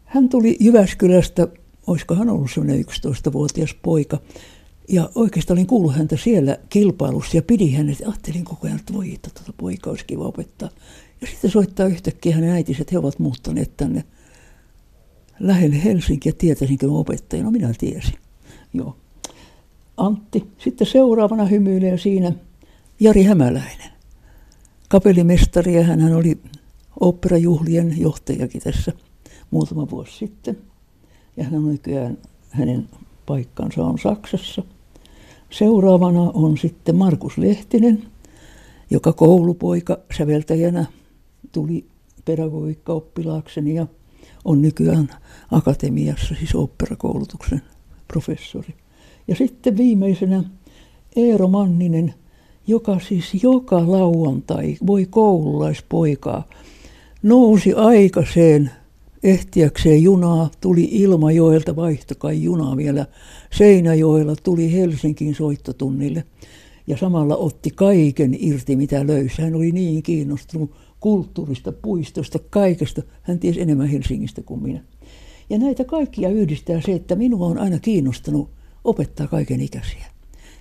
Hän 0.10 0.30
tuli 0.30 0.58
Jyväskylästä, 0.60 1.48
olisiko 1.88 2.16
hän 2.16 2.30
ollut 2.30 2.52
semmoinen 2.52 2.86
11-vuotias 2.86 3.76
poika, 3.82 4.20
ja 4.88 5.10
oikeastaan 5.16 5.58
olin 5.58 5.68
kuullut 5.68 5.96
häntä 5.96 6.18
siellä 6.18 6.58
kilpailussa 6.70 7.38
ja 7.38 7.42
pidin 7.42 7.76
hänet, 7.76 8.02
ajattelin 8.02 8.46
koko 8.46 8.68
ajan, 8.68 8.80
että 8.80 8.94
voi, 8.94 9.14
että 9.14 9.30
tuota 9.34 9.54
poika 9.58 9.90
olisi 9.90 10.06
kiva 10.06 10.24
opettaa. 10.24 10.70
Ja 11.22 11.28
sitten 11.28 11.52
soittaa 11.52 11.86
yhtäkkiä 11.86 12.36
hänen 12.36 12.50
äitinsä, 12.50 12.82
että 12.82 12.92
he 12.92 13.00
ovat 13.00 13.20
muuttaneet 13.20 13.78
tänne 13.78 14.04
lähelle 15.40 15.84
Helsinkiä, 15.84 16.32
tietäisinkö 16.38 16.92
opettajana. 16.92 17.46
No 17.46 17.52
minä 17.52 17.74
tiesin, 17.78 18.16
joo. 18.74 18.98
Antti, 19.98 20.48
sitten 20.58 20.88
seuraavana 20.88 21.46
hymyilee 21.46 21.98
siinä. 21.98 22.34
Jari 23.00 23.24
Hämäläinen, 23.24 23.92
kapellimestari 24.90 25.76
ja 25.76 25.84
hän 25.84 26.14
oli 26.14 26.42
operajuhlien 27.00 28.02
johtajakin 28.02 28.62
tässä 28.62 28.94
muutama 29.52 29.90
vuosi 29.90 30.18
sitten. 30.18 30.58
Ja 31.38 31.44
hän 31.44 31.56
on 31.56 31.72
nykyään, 31.72 32.18
hänen 32.50 32.88
paikkansa 33.26 33.86
on 33.86 34.00
Saksassa– 34.00 34.64
Seuraavana 35.50 36.22
on 36.34 36.58
sitten 36.58 36.96
Markus 36.96 37.38
Lehtinen, 37.38 38.04
joka 38.90 39.14
koulupoika 39.14 39.98
säveltäjänä 40.18 40.86
tuli 41.52 41.86
pedagogiikkaoppilaakseni 42.26 43.76
ja 43.76 43.88
on 44.46 44.62
nykyään 44.62 45.10
akatemiassa, 45.52 46.36
siis 46.36 46.56
operakoulutuksen 46.56 47.62
professori. 48.08 48.74
Ja 49.28 49.36
sitten 49.36 49.78
viimeisenä 49.78 50.44
Eero 51.16 51.48
Manninen, 51.48 52.14
joka 52.68 53.00
siis 53.00 53.44
joka 53.44 53.92
lauantai 53.92 54.78
voi 54.88 55.06
koululaispoikaa 55.10 56.44
nousi 57.24 57.74
aikaiseen 57.74 58.72
ehtiäkseen 59.24 60.04
junaa, 60.04 60.50
tuli 60.62 60.90
Ilmajoelta, 60.92 61.76
vaihtokai 61.76 62.44
junaa 62.44 62.78
vielä 62.78 63.06
Seinäjoella, 63.58 64.36
tuli 64.44 64.74
Helsinkiin 64.74 65.36
soittotunnille 65.36 66.24
ja 66.88 66.98
samalla 66.98 67.36
otti 67.36 67.72
kaiken 67.72 68.36
irti, 68.40 68.76
mitä 68.76 69.08
löysi. 69.08 69.42
Hän 69.42 69.56
oli 69.56 69.72
niin 69.72 70.04
kiinnostunut 70.04 70.72
kulttuurista, 71.00 71.72
puistosta, 71.72 72.40
kaikesta. 72.50 73.02
Hän 73.22 73.40
tiesi 73.40 73.62
enemmän 73.62 73.88
Helsingistä 73.88 74.42
kuin 74.42 74.64
minä. 74.64 74.84
Ja 75.50 75.58
näitä 75.58 75.84
kaikkia 75.84 76.30
yhdistää 76.30 76.82
se, 76.82 76.94
että 76.94 77.16
minua 77.16 77.48
on 77.48 77.58
aina 77.58 77.80
kiinnostanut 77.80 78.50
opettaa 78.84 79.28
kaiken 79.28 79.62
ikäisiä. 79.62 80.06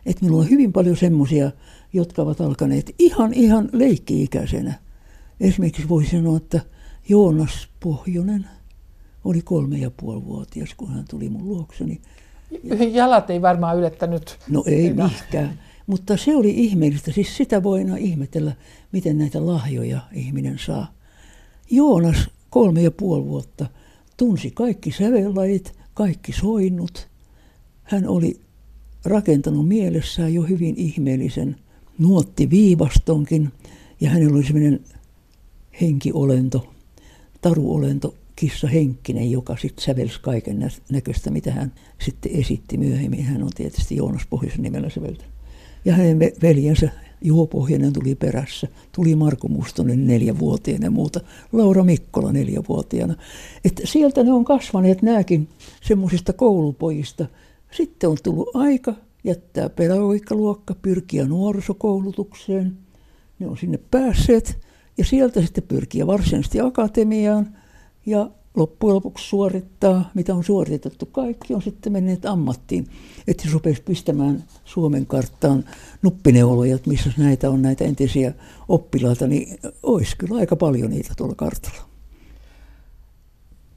Että 0.06 0.24
minulla 0.24 0.42
on 0.42 0.50
hyvin 0.50 0.72
paljon 0.72 0.96
semmoisia, 0.96 1.50
jotka 1.92 2.22
ovat 2.22 2.40
alkaneet 2.40 2.94
ihan, 2.98 3.34
ihan 3.34 3.68
leikki-ikäisenä. 3.72 4.74
Esimerkiksi 5.40 5.88
voisi 5.88 6.10
sanoa, 6.10 6.36
että 6.36 6.60
Joonas 7.08 7.68
Pohjonen 7.80 8.46
oli 9.24 9.42
kolme 9.42 9.78
ja 9.78 9.90
puoli 9.90 10.24
vuotias, 10.24 10.74
kun 10.76 10.88
hän 10.88 11.04
tuli 11.10 11.28
mun 11.28 11.48
luokseni. 11.48 12.00
Jalat 12.92 13.30
ei 13.30 13.42
varmaan 13.42 13.78
ylettänyt. 13.78 14.38
No 14.50 14.64
ei 14.66 14.92
mihinkään. 14.92 15.60
Mutta 15.86 16.16
se 16.16 16.36
oli 16.36 16.50
ihmeellistä. 16.50 17.12
Siis 17.12 17.36
sitä 17.36 17.62
voi 17.62 17.78
aina 17.78 17.96
ihmetellä, 17.96 18.52
miten 18.92 19.18
näitä 19.18 19.46
lahjoja 19.46 20.00
ihminen 20.12 20.58
saa. 20.66 20.94
Joonas 21.70 22.30
kolme 22.50 22.82
ja 22.82 22.90
puoli 22.90 23.24
vuotta 23.24 23.66
tunsi 24.16 24.50
kaikki 24.50 24.92
sävellajit, 24.92 25.74
kaikki 25.94 26.32
soinnut. 26.32 27.08
Hän 27.82 28.08
oli 28.08 28.40
rakentanut 29.04 29.68
mielessään 29.68 30.34
jo 30.34 30.42
hyvin 30.42 30.74
ihmeellisen 30.76 31.56
nuottiviivastonkin 31.98 33.52
ja 34.00 34.10
hänellä 34.10 34.36
oli 34.36 34.44
sellainen 34.44 34.80
henkiolento, 35.80 36.72
taruolento, 37.40 38.14
kissa 38.36 38.66
Henkkinen, 38.66 39.30
joka 39.30 39.56
sitten 39.56 39.84
sävelsi 39.84 40.20
kaiken 40.22 40.70
näköistä, 40.90 41.30
mitä 41.30 41.52
hän 41.52 41.72
sitten 42.00 42.32
esitti 42.32 42.78
myöhemmin. 42.78 43.24
Hän 43.24 43.42
on 43.42 43.50
tietysti 43.56 43.96
Joonas 43.96 44.26
Pohjoisen 44.30 44.62
nimellä 44.62 44.90
säveltänyt. 44.90 45.32
Ja 45.84 45.94
hänen 45.94 46.18
veljensä 46.18 46.90
Juho 47.20 47.46
Pohjanen 47.46 47.92
tuli 47.92 48.14
perässä. 48.14 48.68
Tuli 48.92 49.14
Marko 49.14 49.48
Mustonen 49.48 50.06
neljävuotiaana 50.06 50.86
ja 50.86 50.90
muuta. 50.90 51.20
Laura 51.52 51.84
Mikkola 51.84 52.32
neljävuotiaana. 52.32 53.14
Että 53.64 53.82
sieltä 53.84 54.22
ne 54.22 54.32
on 54.32 54.44
kasvaneet 54.44 55.02
nämäkin 55.02 55.48
semmoisista 55.82 56.32
koulupojista. 56.32 57.26
Sitten 57.70 58.10
on 58.10 58.16
tullut 58.22 58.48
aika 58.54 58.94
jättää 59.24 59.68
pedagogiikkaluokka, 59.68 60.74
pyrkiä 60.82 61.24
nuorisokoulutukseen. 61.24 62.76
Ne 63.38 63.46
on 63.46 63.58
sinne 63.58 63.78
päässeet 63.90 64.58
ja 64.98 65.04
sieltä 65.04 65.42
sitten 65.42 65.64
pyrkiä 65.68 66.06
varsinaisesti 66.06 66.60
akatemiaan 66.60 67.56
ja 68.06 68.30
loppujen 68.56 68.94
lopuksi 68.94 69.28
suorittaa, 69.28 70.10
mitä 70.14 70.34
on 70.34 70.44
suoritettu. 70.44 71.06
Kaikki 71.06 71.54
on 71.54 71.62
sitten 71.62 71.92
menneet 71.92 72.26
ammattiin. 72.26 72.86
Että 73.26 73.44
jos 73.44 73.52
rupesi 73.52 73.82
pistämään 73.82 74.44
Suomen 74.64 75.06
karttaan 75.06 75.64
nuppineuloja, 76.02 76.74
että 76.74 76.90
missä 76.90 77.10
näitä 77.16 77.50
on 77.50 77.62
näitä 77.62 77.84
entisiä 77.84 78.32
oppilaita, 78.68 79.26
niin 79.26 79.58
olisi 79.82 80.16
kyllä 80.16 80.40
aika 80.40 80.56
paljon 80.56 80.90
niitä 80.90 81.12
tuolla 81.16 81.34
kartalla. 81.34 81.88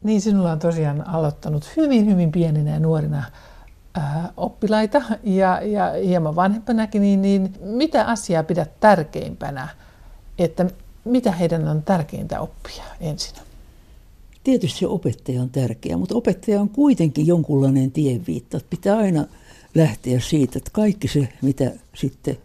Niin, 0.03 0.21
sinulla 0.21 0.51
on 0.51 0.59
tosiaan 0.59 1.07
aloittanut 1.07 1.73
hyvin, 1.77 2.05
hyvin 2.05 2.31
pieninä 2.31 2.71
ja 2.71 2.79
nuorina 2.79 3.23
äh, 3.97 4.29
oppilaita 4.37 5.01
ja, 5.23 5.61
ja 5.61 5.91
hieman 6.05 6.35
vanhempanakin, 6.35 7.01
niin, 7.01 7.21
niin 7.21 7.53
mitä 7.61 8.05
asiaa 8.05 8.43
pidät 8.43 8.79
tärkeimpänä, 8.79 9.67
että 10.37 10.65
mitä 11.05 11.31
heidän 11.31 11.67
on 11.67 11.83
tärkeintä 11.83 12.39
oppia 12.39 12.83
ensin? 12.99 13.35
Tietysti 14.43 14.79
se 14.79 14.87
opettaja 14.87 15.41
on 15.41 15.49
tärkeä, 15.49 15.97
mutta 15.97 16.15
opettaja 16.15 16.61
on 16.61 16.69
kuitenkin 16.69 17.27
jonkunlainen 17.27 17.91
tienviitta. 17.91 18.59
Pitää 18.69 18.97
aina 18.97 19.25
lähteä 19.75 20.19
siitä, 20.19 20.57
että 20.57 20.71
kaikki 20.73 21.07
se, 21.07 21.29
mitä 21.41 21.71
sitten 21.95 22.37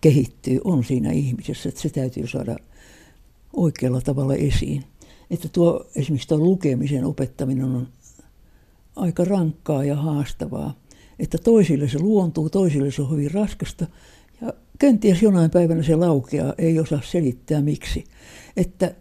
kehittyy, 0.00 0.60
on 0.64 0.84
siinä 0.84 1.12
ihmisessä. 1.12 1.68
Että 1.68 1.80
se 1.80 1.88
täytyy 1.88 2.26
saada 2.26 2.56
oikealla 3.52 4.00
tavalla 4.00 4.34
esiin. 4.34 4.84
Että 5.30 5.48
tuo 5.48 5.86
esimerkiksi 5.96 6.28
tuo 6.28 6.38
lukemisen 6.38 7.04
opettaminen 7.04 7.64
on 7.64 7.88
aika 8.96 9.24
rankkaa 9.24 9.84
ja 9.84 9.96
haastavaa. 9.96 10.74
Että 11.18 11.38
toisille 11.38 11.88
se 11.88 11.98
luontuu, 11.98 12.50
toisille 12.50 12.90
se 12.90 13.02
on 13.02 13.10
hyvin 13.10 13.30
raskasta 13.30 13.86
kenties 14.78 15.22
jonain 15.22 15.50
päivänä 15.50 15.82
se 15.82 15.96
laukeaa, 15.96 16.54
ei 16.58 16.80
osaa 16.80 17.00
selittää 17.04 17.60
miksi. 17.60 18.04
Että 18.56 18.94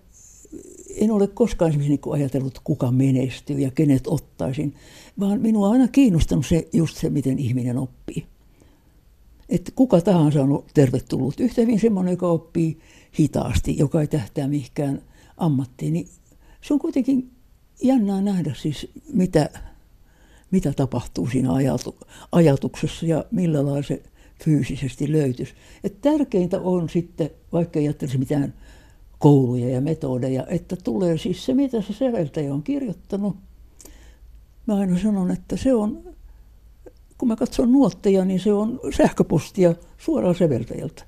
en 0.95 1.11
ole 1.11 1.27
koskaan 1.27 1.69
esimerkiksi 1.69 1.99
niin 2.05 2.13
ajatellut, 2.13 2.59
kuka 2.63 2.91
menestyy 2.91 3.59
ja 3.59 3.71
kenet 3.71 4.07
ottaisin, 4.07 4.73
vaan 5.19 5.41
minua 5.41 5.67
on 5.67 5.73
aina 5.73 5.87
kiinnostanut 5.87 6.45
se, 6.45 6.67
just 6.73 6.97
se, 6.97 7.09
miten 7.09 7.39
ihminen 7.39 7.77
oppii. 7.77 8.25
Että 9.49 9.71
kuka 9.75 10.01
tahansa 10.01 10.43
on 10.43 10.63
tervetullut. 10.73 11.39
Yhtä 11.39 11.61
hyvin 11.61 11.79
semmoinen, 11.79 12.11
joka 12.11 12.27
oppii 12.27 12.79
hitaasti, 13.19 13.77
joka 13.77 14.01
ei 14.01 14.07
tähtää 14.07 14.47
mihinkään 14.47 15.01
ammattiin, 15.37 15.93
niin 15.93 16.07
se 16.61 16.73
on 16.73 16.79
kuitenkin 16.79 17.31
jännää 17.83 18.21
nähdä 18.21 18.53
siis, 18.61 18.87
mitä, 19.13 19.49
mitä 20.51 20.73
tapahtuu 20.73 21.27
siinä 21.27 21.53
ajatu, 21.53 21.95
ajatuksessa 22.31 23.05
ja 23.05 23.25
millä 23.31 23.65
lailla 23.65 23.83
se 23.83 24.03
fyysisesti 24.43 25.11
löytyisi. 25.11 25.53
Et 25.83 26.01
tärkeintä 26.01 26.59
on 26.59 26.89
sitten, 26.89 27.29
vaikka 27.53 27.79
ei 27.79 27.85
ajattelisi 27.85 28.17
mitään 28.17 28.53
kouluja 29.19 29.69
ja 29.69 29.81
metodeja, 29.81 30.45
että 30.47 30.75
tulee 30.75 31.17
siis 31.17 31.45
se, 31.45 31.53
mitä 31.53 31.81
se 31.81 31.93
säveltäjä 31.93 32.53
on 32.53 32.63
kirjoittanut. 32.63 33.37
Mä 34.67 34.75
aina 34.75 34.99
sanon, 34.99 35.31
että 35.31 35.57
se 35.57 35.73
on, 35.73 36.03
kun 37.17 37.27
mä 37.27 37.35
katson 37.35 37.71
nuotteja, 37.71 38.25
niin 38.25 38.39
se 38.39 38.53
on 38.53 38.79
sähköpostia 38.97 39.75
suoraan 39.97 40.35
säveltäjältä. 40.35 41.03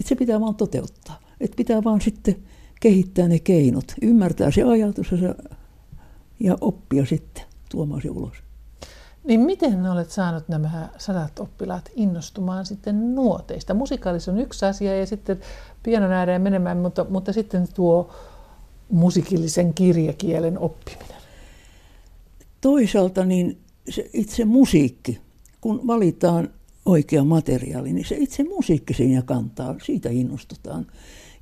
Että 0.00 0.08
se 0.08 0.14
pitää 0.14 0.40
vaan 0.40 0.54
toteuttaa. 0.54 1.20
Että 1.40 1.56
pitää 1.56 1.84
vaan 1.84 2.00
sitten 2.00 2.36
kehittää 2.80 3.28
ne 3.28 3.38
keinot, 3.38 3.94
ymmärtää 4.02 4.50
se 4.50 4.62
ajatus 4.62 5.06
ja, 6.40 6.56
oppia 6.60 7.06
sitten 7.06 7.44
tuomaan 7.70 8.02
se 8.02 8.10
ulos. 8.10 8.47
Niin 9.28 9.40
miten 9.40 9.86
olet 9.86 10.10
saanut 10.10 10.48
nämä 10.48 10.88
sadat 10.98 11.38
oppilaat 11.38 11.90
innostumaan 11.96 12.66
sitten 12.66 13.14
nuoteista? 13.14 13.74
Musikaalis 13.74 14.28
on 14.28 14.38
yksi 14.38 14.64
asia 14.64 14.98
ja 14.98 15.06
sitten 15.06 15.40
pianon 15.82 16.12
ääreen 16.12 16.42
menemään, 16.42 16.78
mutta, 16.78 17.06
mutta 17.08 17.32
sitten 17.32 17.68
tuo 17.74 18.10
musiikillisen 18.90 19.74
kirjakielen 19.74 20.58
oppiminen. 20.58 21.16
Toisaalta 22.60 23.24
niin 23.24 23.58
se 23.88 24.10
itse 24.12 24.44
musiikki, 24.44 25.20
kun 25.60 25.86
valitaan 25.86 26.48
oikea 26.86 27.24
materiaali, 27.24 27.92
niin 27.92 28.06
se 28.06 28.16
itse 28.18 28.44
musiikki 28.44 28.94
siinä 28.94 29.22
kantaa, 29.22 29.74
siitä 29.82 30.08
innostutaan. 30.08 30.86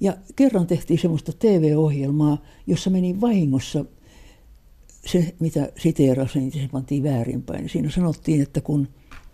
Ja 0.01 0.17
kerran 0.37 0.67
tehtiin 0.67 0.99
semmoista 0.99 1.33
TV-ohjelmaa, 1.39 2.43
jossa 2.67 2.91
meni 2.91 3.21
vahingossa 3.21 3.85
se, 5.07 5.35
mitä 5.41 5.69
siteerasin, 5.79 6.43
niin 6.43 6.53
se 6.53 6.69
pantiin 6.73 7.03
väärinpäin. 7.03 7.69
Siinä 7.69 7.91
sanottiin, 7.91 8.43
että 8.43 8.61
kun 8.61 8.89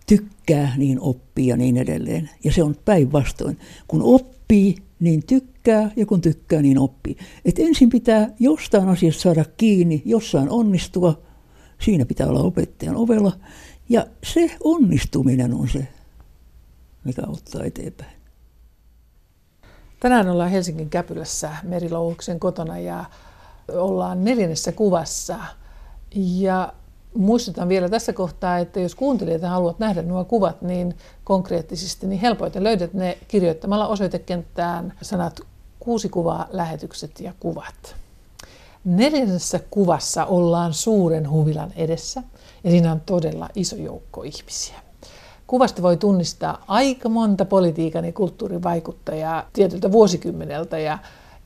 tykkää, 0.07 0.73
niin 0.77 0.99
oppii 0.99 1.47
ja 1.47 1.57
niin 1.57 1.77
edelleen. 1.77 2.29
Ja 2.43 2.51
se 2.51 2.63
on 2.63 2.75
päinvastoin. 2.85 3.59
Kun 3.87 4.01
oppii, 4.01 4.75
niin 4.99 5.23
tykkää, 5.27 5.91
ja 5.95 6.05
kun 6.05 6.21
tykkää, 6.21 6.61
niin 6.61 6.79
oppii. 6.79 7.17
Et 7.45 7.59
ensin 7.59 7.89
pitää 7.89 8.29
jostain 8.39 8.89
asiasta 8.89 9.21
saada 9.21 9.45
kiinni, 9.57 10.01
jossain 10.05 10.49
onnistua. 10.49 11.21
Siinä 11.81 12.05
pitää 12.05 12.27
olla 12.27 12.43
opettajan 12.43 12.95
ovella. 12.95 13.31
Ja 13.89 14.07
se 14.23 14.51
onnistuminen 14.63 15.53
on 15.53 15.69
se, 15.69 15.87
mikä 17.03 17.21
auttaa 17.27 17.63
eteenpäin. 17.63 18.13
Tänään 19.99 20.29
ollaan 20.29 20.49
Helsingin 20.49 20.89
Käpylässä 20.89 21.51
Merilouhuksen 21.63 22.39
kotona 22.39 22.79
ja 22.79 23.05
ollaan 23.71 24.23
neljännessä 24.23 24.71
kuvassa. 24.71 25.39
Ja 26.15 26.73
muistutan 27.13 27.69
vielä 27.69 27.89
tässä 27.89 28.13
kohtaa, 28.13 28.57
että 28.57 28.79
jos 28.79 28.95
kuuntelijat 28.95 29.41
haluat 29.41 29.79
nähdä 29.79 30.01
nuo 30.01 30.25
kuvat 30.25 30.61
niin 30.61 30.97
konkreettisesti, 31.23 32.07
niin 32.07 32.21
helpoiten 32.21 32.63
löydät 32.63 32.93
ne 32.93 33.17
kirjoittamalla 33.27 33.87
osoitekenttään 33.87 34.93
sanat 35.01 35.41
kuusi 35.79 36.09
kuvaa, 36.09 36.47
lähetykset 36.51 37.19
ja 37.19 37.33
kuvat. 37.39 37.95
Neljännessä 38.85 39.59
kuvassa 39.69 40.25
ollaan 40.25 40.73
suuren 40.73 41.29
huvilan 41.29 41.73
edessä 41.75 42.23
ja 42.63 42.71
siinä 42.71 42.91
on 42.91 43.01
todella 43.05 43.49
iso 43.55 43.75
joukko 43.75 44.23
ihmisiä. 44.23 44.75
Kuvasta 45.47 45.81
voi 45.81 45.97
tunnistaa 45.97 46.63
aika 46.67 47.09
monta 47.09 47.45
politiikan 47.45 48.05
ja 48.05 48.11
kulttuurin 48.11 48.63
vaikuttajaa 48.63 49.49
tietyltä 49.53 49.91
vuosikymmeneltä 49.91 50.77
ja 50.77 50.97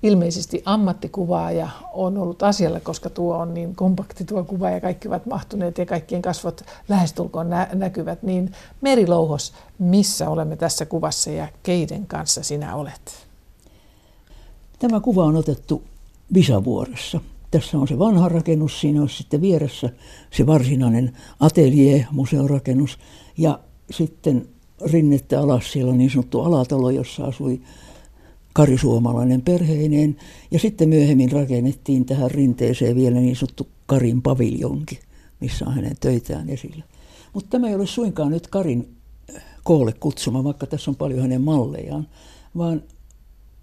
ilmeisesti 0.03 0.61
ammattikuvaaja 0.65 1.69
on 1.93 2.17
ollut 2.17 2.43
asialla, 2.43 2.79
koska 2.79 3.09
tuo 3.09 3.37
on 3.37 3.53
niin 3.53 3.75
kompakti 3.75 4.25
tuo 4.25 4.43
kuva 4.43 4.69
ja 4.69 4.81
kaikki 4.81 5.07
ovat 5.07 5.25
mahtuneet 5.25 5.77
ja 5.77 5.85
kaikkien 5.85 6.21
kasvot 6.21 6.61
lähestulkoon 6.89 7.49
nä- 7.49 7.69
näkyvät. 7.73 8.23
Niin 8.23 8.51
Merilouhos, 8.81 9.53
missä 9.79 10.29
olemme 10.29 10.55
tässä 10.55 10.85
kuvassa 10.85 11.31
ja 11.31 11.47
keiden 11.63 12.07
kanssa 12.07 12.43
sinä 12.43 12.75
olet? 12.75 13.27
Tämä 14.79 14.99
kuva 14.99 15.25
on 15.25 15.35
otettu 15.35 15.83
Visavuoressa. 16.33 17.19
Tässä 17.51 17.77
on 17.77 17.87
se 17.87 17.99
vanha 17.99 18.29
rakennus, 18.29 18.81
siinä 18.81 19.01
on 19.01 19.09
sitten 19.09 19.41
vieressä 19.41 19.89
se 20.31 20.47
varsinainen 20.47 21.17
atelier, 21.39 22.01
museorakennus 22.11 22.99
ja 23.37 23.59
sitten 23.91 24.47
rinnettä 24.91 25.39
alas 25.39 25.71
siellä 25.71 25.91
on 25.91 25.97
niin 25.97 26.09
sanottu 26.09 26.41
alatalo, 26.41 26.89
jossa 26.89 27.25
asui 27.25 27.61
karisuomalainen 28.57 29.41
perheineen. 29.41 30.17
Ja 30.51 30.59
sitten 30.59 30.89
myöhemmin 30.89 31.31
rakennettiin 31.31 32.05
tähän 32.05 32.31
rinteeseen 32.31 32.95
vielä 32.95 33.19
niin 33.19 33.35
sanottu 33.35 33.67
Karin 33.85 34.21
paviljonki, 34.21 34.99
missä 35.39 35.65
on 35.65 35.73
hänen 35.73 35.95
töitään 35.99 36.49
esillä. 36.49 36.83
Mutta 37.33 37.49
tämä 37.49 37.69
ei 37.69 37.75
ole 37.75 37.87
suinkaan 37.87 38.31
nyt 38.31 38.47
Karin 38.47 38.95
äh, 39.35 39.43
koolle 39.63 39.93
kutsuma, 39.93 40.43
vaikka 40.43 40.65
tässä 40.65 40.91
on 40.91 40.95
paljon 40.95 41.21
hänen 41.21 41.41
mallejaan, 41.41 42.07
vaan 42.57 42.83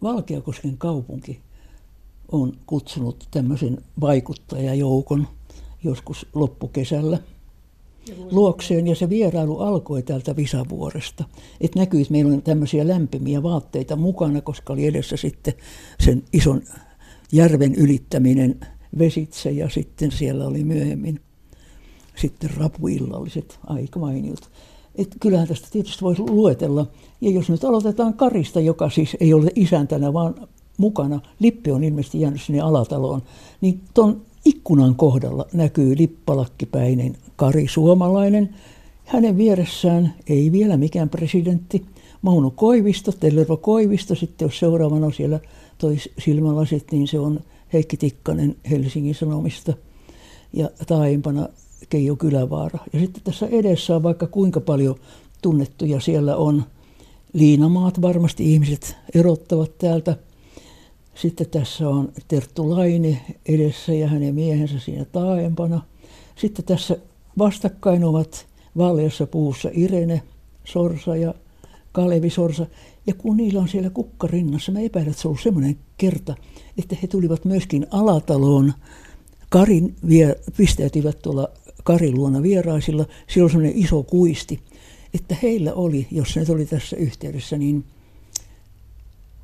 Valkeakosken 0.02 0.78
kaupunki 0.78 1.40
on 2.32 2.52
kutsunut 2.66 3.28
tämmöisen 3.30 3.78
vaikuttajajoukon 4.00 5.28
joskus 5.84 6.26
loppukesällä– 6.34 7.18
luokseen 8.30 8.86
ja 8.86 8.94
se 8.94 9.08
vierailu 9.08 9.58
alkoi 9.58 10.02
täältä 10.02 10.36
Visavuoresta. 10.36 11.24
Et 11.60 11.74
näkyy, 11.74 12.00
että 12.00 12.12
meillä 12.12 12.34
on 12.34 12.42
tämmöisiä 12.42 12.88
lämpimiä 12.88 13.42
vaatteita 13.42 13.96
mukana, 13.96 14.40
koska 14.40 14.72
oli 14.72 14.86
edessä 14.86 15.16
sitten 15.16 15.54
sen 16.00 16.22
ison 16.32 16.62
järven 17.32 17.74
ylittäminen 17.74 18.60
vesitse 18.98 19.50
ja 19.50 19.68
sitten 19.68 20.12
siellä 20.12 20.46
oli 20.46 20.64
myöhemmin 20.64 21.20
sitten 22.16 22.50
rapuillalliset 22.56 23.58
aika 23.66 23.98
mainiot. 24.00 24.50
Et 24.94 25.16
kyllähän 25.20 25.48
tästä 25.48 25.68
tietysti 25.70 26.02
voisi 26.02 26.22
luetella. 26.22 26.86
Ja 27.20 27.30
jos 27.30 27.50
nyt 27.50 27.64
aloitetaan 27.64 28.14
Karista, 28.14 28.60
joka 28.60 28.90
siis 28.90 29.16
ei 29.20 29.34
ole 29.34 29.50
isäntänä, 29.54 30.12
vaan 30.12 30.34
mukana, 30.78 31.20
Lippi 31.38 31.70
on 31.70 31.84
ilmeisesti 31.84 32.20
jäänyt 32.20 32.42
sinne 32.42 32.60
alataloon, 32.60 33.22
niin 33.60 33.80
tuon 33.94 34.22
ikkunan 34.44 34.94
kohdalla 34.94 35.46
näkyy 35.52 35.98
lippalakkipäinen 35.98 37.16
Kari 37.36 37.68
Suomalainen. 37.68 38.54
Hänen 39.04 39.36
vieressään 39.36 40.14
ei 40.28 40.52
vielä 40.52 40.76
mikään 40.76 41.08
presidentti. 41.08 41.84
Mauno 42.22 42.50
Koivisto, 42.50 43.12
Tellervo 43.12 43.56
Koivisto, 43.56 44.14
sitten 44.14 44.46
jos 44.46 44.58
seuraavana 44.58 45.10
siellä 45.10 45.40
toi 45.78 45.96
silmälasit, 46.18 46.92
niin 46.92 47.08
se 47.08 47.18
on 47.18 47.40
Heikki 47.72 47.96
Tikkanen 47.96 48.56
Helsingin 48.70 49.14
Sanomista 49.14 49.72
ja 50.52 50.70
taaempana 50.86 51.48
Keijo 51.88 52.16
Kylävaara. 52.16 52.78
Ja 52.92 53.00
sitten 53.00 53.22
tässä 53.22 53.46
edessä 53.46 53.96
on 53.96 54.02
vaikka 54.02 54.26
kuinka 54.26 54.60
paljon 54.60 54.96
tunnettuja 55.42 56.00
siellä 56.00 56.36
on. 56.36 56.64
Liinamaat 57.32 58.02
varmasti 58.02 58.52
ihmiset 58.52 58.96
erottavat 59.14 59.78
täältä. 59.78 60.16
Sitten 61.14 61.50
tässä 61.50 61.88
on 61.88 62.12
Terttu 62.28 62.70
Laine 62.70 63.20
edessä 63.46 63.92
ja 63.92 64.08
hänen 64.08 64.34
miehensä 64.34 64.78
siinä 64.78 65.04
taaempana. 65.04 65.82
Sitten 66.36 66.64
tässä 66.64 66.96
vastakkain 67.38 68.04
ovat 68.04 68.46
vaaleassa 68.76 69.26
puussa 69.26 69.70
Irene 69.72 70.22
Sorsa 70.64 71.16
ja 71.16 71.34
Kalevi 71.92 72.30
Sorsa. 72.30 72.66
Ja 73.06 73.14
kun 73.14 73.36
niillä 73.36 73.60
on 73.60 73.68
siellä 73.68 73.90
kukkarinnassa, 73.90 74.72
mä 74.72 74.80
epäilen, 74.80 75.10
että 75.10 75.22
se 75.22 75.28
on 75.28 75.30
ollut 75.30 75.42
semmoinen 75.42 75.78
kerta, 75.98 76.34
että 76.78 76.96
he 77.02 77.06
tulivat 77.06 77.44
myöskin 77.44 77.86
alataloon. 77.90 78.72
Karin 79.48 79.96
vie, 80.08 80.36
pistäytyivät 80.56 81.22
tuolla 81.22 81.48
Karin 81.84 82.14
luona 82.14 82.42
vieraisilla. 82.42 83.06
Siellä 83.26 83.44
on 83.44 83.50
semmoinen 83.50 83.78
iso 83.78 84.02
kuisti, 84.02 84.60
että 85.14 85.36
heillä 85.42 85.74
oli, 85.74 86.06
jos 86.10 86.36
ne 86.36 86.44
oli 86.48 86.66
tässä 86.66 86.96
yhteydessä, 86.96 87.58
niin 87.58 87.84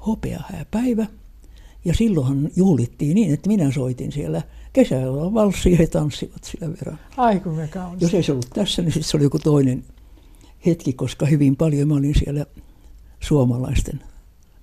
hopeahääpäivä– 0.06 1.06
ja 1.84 1.94
silloinhan 1.94 2.50
juhlittiin 2.56 3.14
niin, 3.14 3.34
että 3.34 3.48
minä 3.48 3.72
soitin 3.72 4.12
siellä 4.12 4.42
kesällä 4.72 5.34
valssia 5.34 5.72
ja 5.72 5.78
he 5.78 5.86
tanssivat 5.86 6.44
sillä 6.44 6.68
verran. 6.68 6.98
Ai 7.16 7.40
kun 7.40 7.54
me 7.54 7.68
kaunis. 7.68 8.02
Jos 8.02 8.14
ei 8.14 8.22
se 8.22 8.32
ollut 8.32 8.50
tässä, 8.54 8.82
niin 8.82 9.04
se 9.04 9.16
oli 9.16 9.24
joku 9.24 9.38
toinen 9.38 9.84
hetki, 10.66 10.92
koska 10.92 11.26
hyvin 11.26 11.56
paljon 11.56 11.88
mä 11.88 11.94
olin 11.94 12.14
siellä 12.14 12.46
suomalaisten 13.20 14.00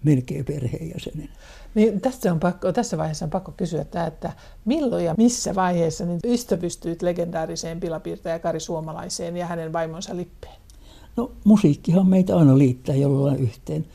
melkein 0.04 0.46
perheenjäsenen. 0.46 1.30
Niin 1.76 2.02
tässä, 2.02 2.32
on 2.32 2.40
pakko, 2.40 2.74
tässä 2.74 2.98
vaiheessa 2.98 3.26
on 3.26 3.32
pakko 3.32 3.52
kysyä, 3.52 3.82
että, 3.82 4.06
että 4.06 4.32
milloin 4.66 5.06
ja 5.06 5.16
missä 5.18 5.56
vaiheessa 5.56 6.06
niin 6.06 6.20
ystävystyit 6.26 7.02
legendaariseen 7.02 7.80
pilapiirtäjä 7.80 8.40
Kari 8.40 8.60
Suomalaiseen 8.60 9.38
ja 9.38 9.46
hänen 9.46 9.74
vaimonsa 9.74 10.16
Lippeen? 10.16 10.56
No 11.16 11.32
musiikkihan 11.44 12.08
meitä 12.08 12.38
aina 12.38 12.58
liittää 12.58 12.96
jollain 12.96 13.40
yhteen. 13.40 13.86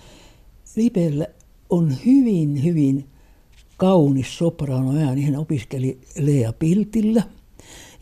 Lipellä 0.76 1.26
on 1.70 1.96
hyvin, 2.06 2.64
hyvin 2.64 3.11
kaunis 3.82 4.38
sopraanoääni. 4.38 5.22
Hän 5.22 5.36
opiskeli 5.36 6.00
Lea 6.18 6.52
Piltillä 6.52 7.22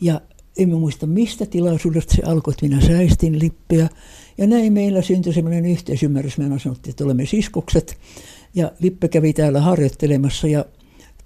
ja 0.01 0.21
emme 0.57 0.75
muista 0.75 1.07
mistä 1.07 1.45
tilaisuudesta 1.45 2.15
se 2.15 2.21
alkoi, 2.25 2.51
että 2.51 2.65
minä 2.65 2.81
säistin 2.81 3.39
lippeä. 3.39 3.89
Ja 4.37 4.47
näin 4.47 4.73
meillä 4.73 5.01
syntyi 5.01 5.33
sellainen 5.33 5.65
yhteisymmärrys. 5.65 6.37
Me 6.37 6.59
sanottiin, 6.59 6.91
että 6.91 7.03
olemme 7.03 7.25
siskokset. 7.25 7.97
Ja 8.55 8.71
Lippe 8.79 9.07
kävi 9.07 9.33
täällä 9.33 9.61
harjoittelemassa 9.61 10.47
ja 10.47 10.65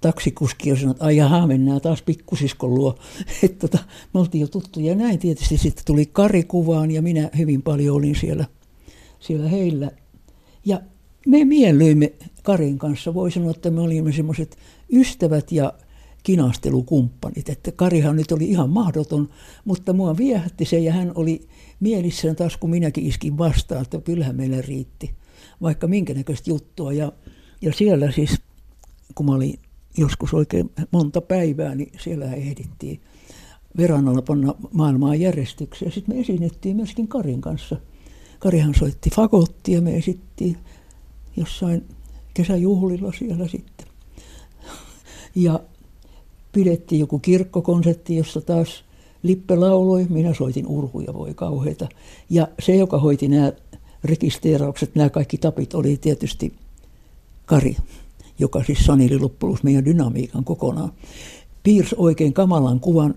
taksikuski 0.00 0.76
sanoi, 0.76 0.90
että 0.90 1.04
ai 1.04 1.46
mennään 1.46 1.80
taas 1.80 2.02
pikkusiskon 2.02 2.74
luo. 2.74 2.98
Että 3.42 3.68
tota, 3.68 3.84
me 4.14 4.20
oltiin 4.20 4.40
jo 4.40 4.48
tuttuja 4.48 4.86
ja 4.86 4.94
näin 4.94 5.18
tietysti 5.18 5.58
sitten 5.58 5.84
tuli 5.84 6.06
Kari 6.06 6.44
kuvaan 6.44 6.90
ja 6.90 7.02
minä 7.02 7.30
hyvin 7.38 7.62
paljon 7.62 7.96
olin 7.96 8.16
siellä, 8.16 8.44
siellä 9.20 9.48
heillä. 9.48 9.90
Ja 10.64 10.80
me 11.26 11.44
miellyimme 11.44 12.12
Karin 12.42 12.78
kanssa. 12.78 13.14
Voi 13.14 13.30
sanoa, 13.30 13.50
että 13.50 13.70
me 13.70 13.80
olimme 13.80 14.12
semmoiset 14.12 14.56
ystävät 14.92 15.52
ja 15.52 15.72
kinastelukumppanit. 16.22 17.48
Että 17.48 17.72
Karihan 17.72 18.16
nyt 18.16 18.32
oli 18.32 18.44
ihan 18.44 18.70
mahdoton, 18.70 19.28
mutta 19.64 19.92
mua 19.92 20.16
viehätti 20.16 20.64
se 20.64 20.78
ja 20.78 20.92
hän 20.92 21.12
oli 21.14 21.48
mielissään 21.80 22.36
taas, 22.36 22.56
kun 22.56 22.70
minäkin 22.70 23.06
iskin 23.06 23.38
vastaan, 23.38 23.82
että 23.82 24.00
kyllähän 24.00 24.36
meillä 24.36 24.62
riitti 24.62 25.14
vaikka 25.62 25.86
minkä 25.86 26.14
näköistä 26.14 26.50
juttua. 26.50 26.92
Ja, 26.92 27.12
ja 27.62 27.72
siellä 27.72 28.12
siis, 28.12 28.40
kun 29.14 29.26
mä 29.26 29.34
olin 29.34 29.58
joskus 29.98 30.34
oikein 30.34 30.70
monta 30.90 31.20
päivää, 31.20 31.74
niin 31.74 31.92
siellä 32.00 32.34
ehdittiin 32.34 33.00
verannalla 33.76 34.22
panna 34.22 34.54
maailmaa 34.72 35.14
järjestykseen. 35.14 35.92
Sitten 35.92 36.16
me 36.16 36.20
esinnettiin 36.20 36.76
myöskin 36.76 37.08
Karin 37.08 37.40
kanssa. 37.40 37.76
Karihan 38.38 38.74
soitti 38.74 39.10
fagottia 39.10 39.80
me 39.80 39.96
esittiin 39.96 40.56
jossain 41.36 41.84
kesäjuhlilla 42.34 43.12
siellä 43.18 43.48
sitten. 43.48 43.86
Ja 45.34 45.60
pidettiin 46.52 47.00
joku 47.00 47.18
kirkkokonsertti, 47.18 48.16
jossa 48.16 48.40
taas 48.40 48.84
Lippe 49.22 49.56
lauloi, 49.56 50.06
minä 50.08 50.34
soitin 50.34 50.66
urhuja, 50.66 51.14
voi 51.14 51.34
kauheita. 51.34 51.88
Ja 52.30 52.48
se, 52.58 52.76
joka 52.76 52.98
hoiti 52.98 53.28
nämä 53.28 53.52
rekisteeraukset, 54.04 54.94
nämä 54.94 55.10
kaikki 55.10 55.38
tapit, 55.38 55.74
oli 55.74 55.96
tietysti 55.96 56.52
Kari, 57.46 57.76
joka 58.38 58.64
siis 58.64 58.78
sanili 58.78 59.18
loppujen 59.18 59.58
meidän 59.62 59.84
dynamiikan 59.84 60.44
kokonaan. 60.44 60.92
Piirsi 61.62 61.94
oikein 61.98 62.32
kamalan 62.32 62.80
kuvan 62.80 63.14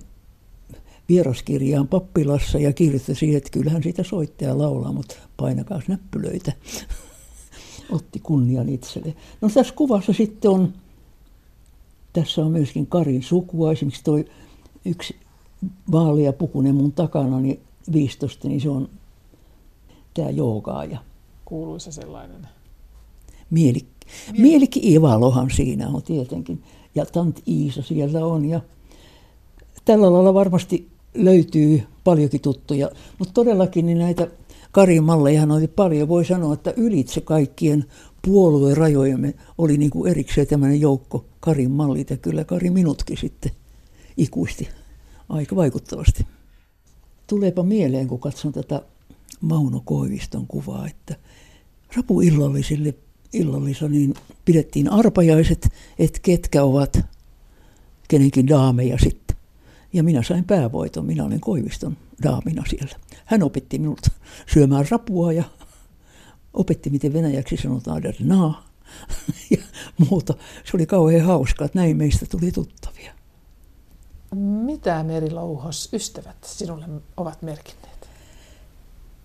vieraskirjaan 1.09 1.87
pappilassa 1.87 2.59
ja 2.59 2.73
kirjoitti 2.73 3.15
siihen, 3.15 3.37
että 3.37 3.51
kyllähän 3.51 3.83
sitä 3.83 4.03
soittaja 4.03 4.57
laulaa, 4.57 4.91
mutta 4.91 5.15
painakaa 5.37 5.81
näppylöitä. 5.87 6.53
Otti 7.91 8.19
kunnian 8.19 8.69
itselleen. 8.69 9.15
No 9.41 9.49
tässä 9.49 9.73
kuvassa 9.73 10.13
sitten 10.13 10.51
on, 10.51 10.73
tässä 12.13 12.45
on 12.45 12.51
myöskin 12.51 12.87
Karin 12.87 13.23
sukua, 13.23 13.71
esimerkiksi 13.71 14.03
toi 14.03 14.25
yksi 14.85 15.15
vaalea 15.91 16.33
pukunen 16.33 16.75
mun 16.75 16.91
takana, 16.91 17.39
niin 17.39 17.59
15, 17.91 18.47
niin 18.47 18.61
se 18.61 18.69
on 18.69 18.89
tämä 20.13 20.29
joogaaja. 20.29 20.99
Kuuluisa 21.45 21.91
sellainen. 21.91 22.47
Mielik, 23.49 23.87
Mielikki 24.37 24.93
Ivalohan 24.93 25.49
siinä 25.51 25.87
on 25.87 26.03
tietenkin. 26.03 26.63
Ja 26.95 27.05
Tant 27.05 27.41
Iisa 27.47 27.81
siellä 27.81 28.25
on. 28.25 28.45
Ja 28.45 28.61
tällä 29.85 30.13
lailla 30.13 30.33
varmasti 30.33 30.87
löytyy 31.13 31.83
paljonkin 32.03 32.41
tuttuja. 32.41 32.91
Mutta 33.19 33.33
todellakin 33.33 33.85
niin 33.85 33.99
näitä 33.99 34.27
Karin 34.71 35.03
mallejahan 35.03 35.51
oli 35.51 35.67
paljon. 35.67 36.07
Voi 36.07 36.25
sanoa, 36.25 36.53
että 36.53 36.73
ylitse 36.77 37.21
kaikkien 37.21 37.85
puolueen 38.21 38.77
rajojemme 38.77 39.33
oli 39.57 39.77
niin 39.77 39.91
kuin 39.91 40.11
erikseen 40.11 40.47
tämmöinen 40.47 40.81
joukko 40.81 41.25
Karin 41.39 41.71
mallit. 41.71 42.09
Ja 42.09 42.17
kyllä 42.17 42.43
Kari 42.43 42.69
minutkin 42.69 43.17
sitten 43.17 43.51
ikuisti 44.17 44.69
aika 45.29 45.55
vaikuttavasti. 45.55 46.27
Tuleepa 47.27 47.63
mieleen, 47.63 48.07
kun 48.07 48.19
katson 48.19 48.53
tätä 48.53 48.81
Mauno 49.41 49.81
Koiviston 49.85 50.47
kuvaa, 50.47 50.87
että 50.87 51.15
rapuillallisille 51.95 52.93
illallissa 53.33 53.87
niin 53.87 54.13
pidettiin 54.45 54.91
arpajaiset, 54.91 55.69
että 55.99 56.19
ketkä 56.21 56.63
ovat 56.63 56.99
kenenkin 58.07 58.47
daameja 58.47 58.97
sitten. 58.97 59.37
Ja 59.93 60.03
minä 60.03 60.23
sain 60.23 60.43
päävoiton, 60.43 61.05
minä 61.05 61.23
olin 61.23 61.41
Koiviston 61.41 61.97
daamina 62.23 62.63
siellä. 62.69 62.95
Hän 63.29 63.43
opetti 63.43 63.79
minut 63.79 63.99
syömään 64.53 64.85
rapua 64.91 65.33
ja 65.33 65.43
opetti, 66.53 66.89
miten 66.89 67.13
venäjäksi 67.13 67.57
sanotaan 67.57 68.01
naa 68.19 68.67
ja 69.51 69.57
muuta. 69.97 70.33
Se 70.65 70.77
oli 70.77 70.85
kauhean 70.85 71.25
hauskaa, 71.25 71.65
että 71.65 71.79
näin 71.79 71.97
meistä 71.97 72.25
tuli 72.25 72.51
tuttavia. 72.51 73.13
Mitä 74.65 75.05
Louhos 75.31 75.89
ystävät 75.93 76.43
sinulle 76.45 76.85
ovat 77.17 77.41
merkinneet? 77.41 78.09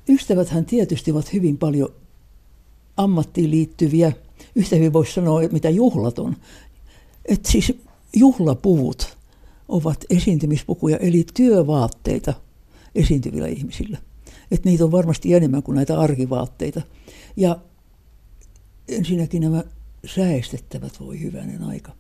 Ystäväthän 0.09 0.65
tietysti 0.65 1.11
ovat 1.11 1.33
hyvin 1.33 1.59
paljon 1.59 1.89
ammattiin 2.97 3.51
liittyviä. 3.51 4.13
Yhtä 4.55 4.77
hyvin 4.77 4.93
voisi 4.93 5.13
sanoa, 5.13 5.41
mitä 5.53 5.71
juhlat 5.71 6.19
on. 6.19 6.37
Et 7.25 7.47
siis 7.47 7.81
juhlapuvut 8.17 9.17
ovat 9.69 10.05
esiintymispukuja, 10.11 10.97
eli 10.97 11.27
työvaatteita 11.35 12.35
esiintyvillä 12.95 13.49
ihmisillä. 13.49 13.99
Et 14.51 14.65
niitä 14.65 14.85
on 14.85 14.93
varmasti 14.93 15.35
enemmän 15.35 15.63
kuin 15.63 15.77
näitä 15.77 16.01
arkivaatteita. 16.01 16.83
Ja 17.37 17.59
ensinnäkin 18.89 19.43
nämä 19.43 19.65
säestettävät 20.07 21.01
voi 21.01 21.21
hyvänen 21.21 21.63
aika. 21.63 21.93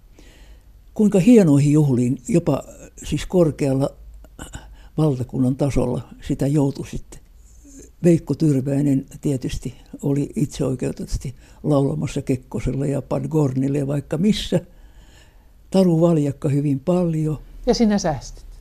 Kuinka 0.94 1.18
hienoihin 1.18 1.72
juhliin, 1.72 2.22
jopa 2.28 2.62
siis 3.04 3.26
korkealla 3.26 3.90
valtakunnan 4.98 5.56
tasolla 5.56 6.08
sitä 6.28 6.46
joutui 6.46 6.86
sitten 6.86 7.24
Veikko 8.04 8.34
Tyrväinen 8.34 9.06
tietysti 9.20 9.74
oli 10.02 10.30
itseoikeutetusti 10.36 11.34
laulamassa 11.62 12.22
Kekkoselle 12.22 12.88
ja 12.88 13.02
Padgornille 13.02 13.78
ja 13.78 13.86
vaikka 13.86 14.18
missä. 14.18 14.60
Taru 15.70 16.00
Valjakka 16.00 16.48
hyvin 16.48 16.80
paljon. 16.80 17.38
Ja 17.66 17.74
sinä 17.74 17.98
säästit? 17.98 18.53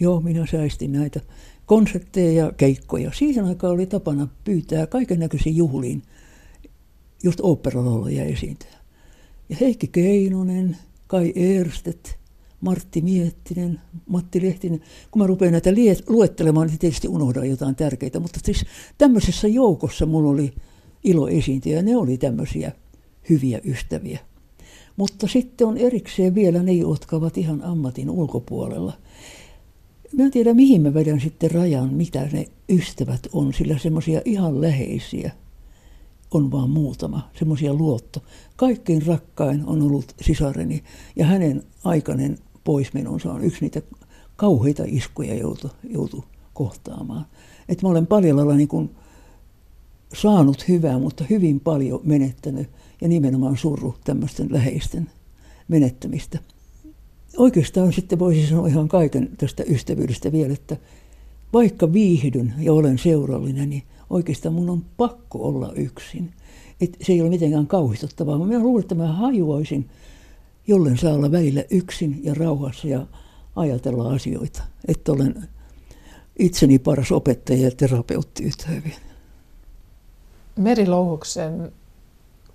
Joo, 0.00 0.20
minä 0.20 0.46
säästin 0.46 0.92
näitä 0.92 1.20
konsertteja 1.66 2.44
ja 2.44 2.52
keikkoja. 2.52 3.10
Siihen 3.12 3.44
aikaan 3.44 3.72
oli 3.72 3.86
tapana 3.86 4.28
pyytää 4.44 4.86
kaiken 4.86 5.18
näköisiin 5.20 5.56
juhliin 5.56 6.02
just 7.22 7.40
oopperalauluja 7.42 8.24
esiintyä. 8.24 8.76
Ja 9.48 9.56
Heikki 9.60 9.86
Keinonen, 9.86 10.76
Kai 11.06 11.32
Erstet, 11.36 12.18
Martti 12.60 13.00
Miettinen, 13.00 13.80
Matti 14.08 14.42
Lehtinen. 14.42 14.80
Kun 15.10 15.22
mä 15.22 15.26
rupean 15.26 15.52
näitä 15.52 15.70
luettelemaan, 16.08 16.66
niin 16.66 16.78
tietysti 16.78 17.08
unohdan 17.08 17.50
jotain 17.50 17.76
tärkeitä, 17.76 18.20
mutta 18.20 18.40
siis 18.44 18.64
tämmöisessä 18.98 19.48
joukossa 19.48 20.06
mulla 20.06 20.30
oli 20.30 20.52
ilo 21.04 21.28
esiintyä 21.28 21.72
ja 21.72 21.82
ne 21.82 21.96
oli 21.96 22.18
tämmöisiä 22.18 22.72
hyviä 23.30 23.60
ystäviä. 23.64 24.18
Mutta 24.96 25.26
sitten 25.28 25.66
on 25.66 25.76
erikseen 25.76 26.34
vielä 26.34 26.62
ne, 26.62 26.72
jotka 26.72 27.16
ovat 27.16 27.38
ihan 27.38 27.62
ammatin 27.62 28.10
ulkopuolella. 28.10 28.92
Mä 30.12 30.24
en 30.24 30.30
tiedä, 30.30 30.54
mihin 30.54 30.82
mä 30.82 30.94
vedän 30.94 31.20
sitten 31.20 31.50
rajan, 31.50 31.94
mitä 31.94 32.28
ne 32.32 32.46
ystävät 32.68 33.20
on, 33.32 33.52
sillä 33.52 33.78
semmoisia 33.78 34.20
ihan 34.24 34.60
läheisiä 34.60 35.30
on 36.30 36.52
vaan 36.52 36.70
muutama, 36.70 37.30
semmoisia 37.38 37.74
luotto. 37.74 38.22
Kaikkein 38.56 39.06
rakkain 39.06 39.66
on 39.66 39.82
ollut 39.82 40.14
sisareni 40.20 40.84
ja 41.16 41.26
hänen 41.26 41.62
aikainen 41.84 42.38
poismenonsa 42.64 43.32
on 43.32 43.44
yksi 43.44 43.60
niitä 43.60 43.82
kauheita 44.36 44.82
iskuja 44.86 45.34
joutu, 45.34 45.70
joutu 45.90 46.24
kohtaamaan. 46.54 47.26
Et 47.68 47.82
mä 47.82 47.88
olen 47.88 48.06
paljon 48.06 48.36
lailla 48.36 48.56
niin 48.56 48.90
saanut 50.14 50.68
hyvää, 50.68 50.98
mutta 50.98 51.24
hyvin 51.30 51.60
paljon 51.60 52.00
menettänyt 52.04 52.70
ja 53.00 53.08
nimenomaan 53.08 53.56
surru 53.56 53.94
tämmöisten 54.04 54.46
läheisten 54.50 55.10
menettämistä. 55.68 56.38
Oikeastaan 57.36 57.92
sitten 57.92 58.18
voisi 58.18 58.46
sanoa 58.46 58.66
ihan 58.66 58.88
kaiken 58.88 59.30
tästä 59.38 59.62
ystävyydestä 59.68 60.32
vielä, 60.32 60.52
että 60.52 60.76
vaikka 61.52 61.92
viihdyn 61.92 62.54
ja 62.58 62.72
olen 62.72 62.98
seurallinen, 62.98 63.70
niin 63.70 63.82
oikeastaan 64.10 64.54
mun 64.54 64.70
on 64.70 64.84
pakko 64.96 65.38
olla 65.38 65.72
yksin. 65.72 66.30
Et 66.80 66.96
se 67.02 67.12
ei 67.12 67.20
ole 67.20 67.30
mitenkään 67.30 67.66
kauhistuttavaa. 67.66 68.38
Mä 68.38 68.58
luulen, 68.58 68.80
että 68.80 68.94
mä 68.94 69.12
hajuaisin 69.12 69.88
jollen 70.66 70.98
saa 70.98 71.14
olla 71.14 71.32
välillä 71.32 71.64
yksin 71.70 72.20
ja 72.22 72.34
rauhassa 72.34 72.88
ja 72.88 73.06
ajatella 73.56 74.12
asioita. 74.12 74.62
Että 74.88 75.12
olen 75.12 75.48
itseni 76.38 76.78
paras 76.78 77.12
opettaja 77.12 77.62
ja 77.62 77.70
terapeutti 77.70 78.44
yhtä 78.44 78.66
hyvin. 78.68 78.94
Meri 80.56 80.86
Louhuksen 80.86 81.72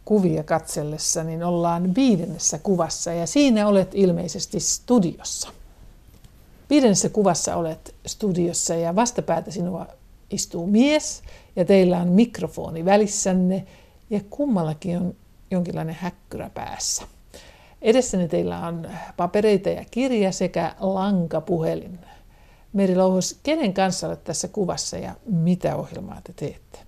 kuvia 0.06 0.44
katsellessa, 0.44 1.24
niin 1.24 1.44
ollaan 1.44 1.96
viidennessä 1.96 2.58
kuvassa 2.58 3.14
ja 3.14 3.28
siinä 3.28 3.68
olet 3.68 3.92
ilmeisesti 3.94 4.60
studiossa. 4.60 5.50
Viidennessä 6.70 7.10
kuvassa 7.10 7.56
olet 7.56 7.96
studiossa 8.06 8.76
ja 8.76 8.96
vastapäätä 8.96 9.52
sinua 9.52 9.88
istuu 10.30 10.68
mies 10.68 11.22
ja 11.56 11.66
teillä 11.66 11.98
on 11.98 12.08
mikrofoni 12.08 12.86
välissänne 12.86 13.68
ja 14.10 14.22
kummallakin 14.30 14.98
on 14.98 15.16
jonkinlainen 15.52 15.96
häkkyrä 16.00 16.50
päässä. 16.54 17.04
Edessäni 17.82 18.28
teillä 18.28 18.68
on 18.68 18.88
papereita 19.18 19.70
ja 19.70 19.86
kirja 19.92 20.32
sekä 20.32 20.76
lankapuhelin. 20.80 22.00
Meri 22.74 22.96
Louhos, 22.96 23.40
kenen 23.44 23.74
kanssa 23.74 24.08
olet 24.08 24.24
tässä 24.24 24.48
kuvassa 24.48 24.98
ja 24.98 25.16
mitä 25.26 25.76
ohjelmaa 25.76 26.22
te 26.24 26.34
teette? 26.34 26.80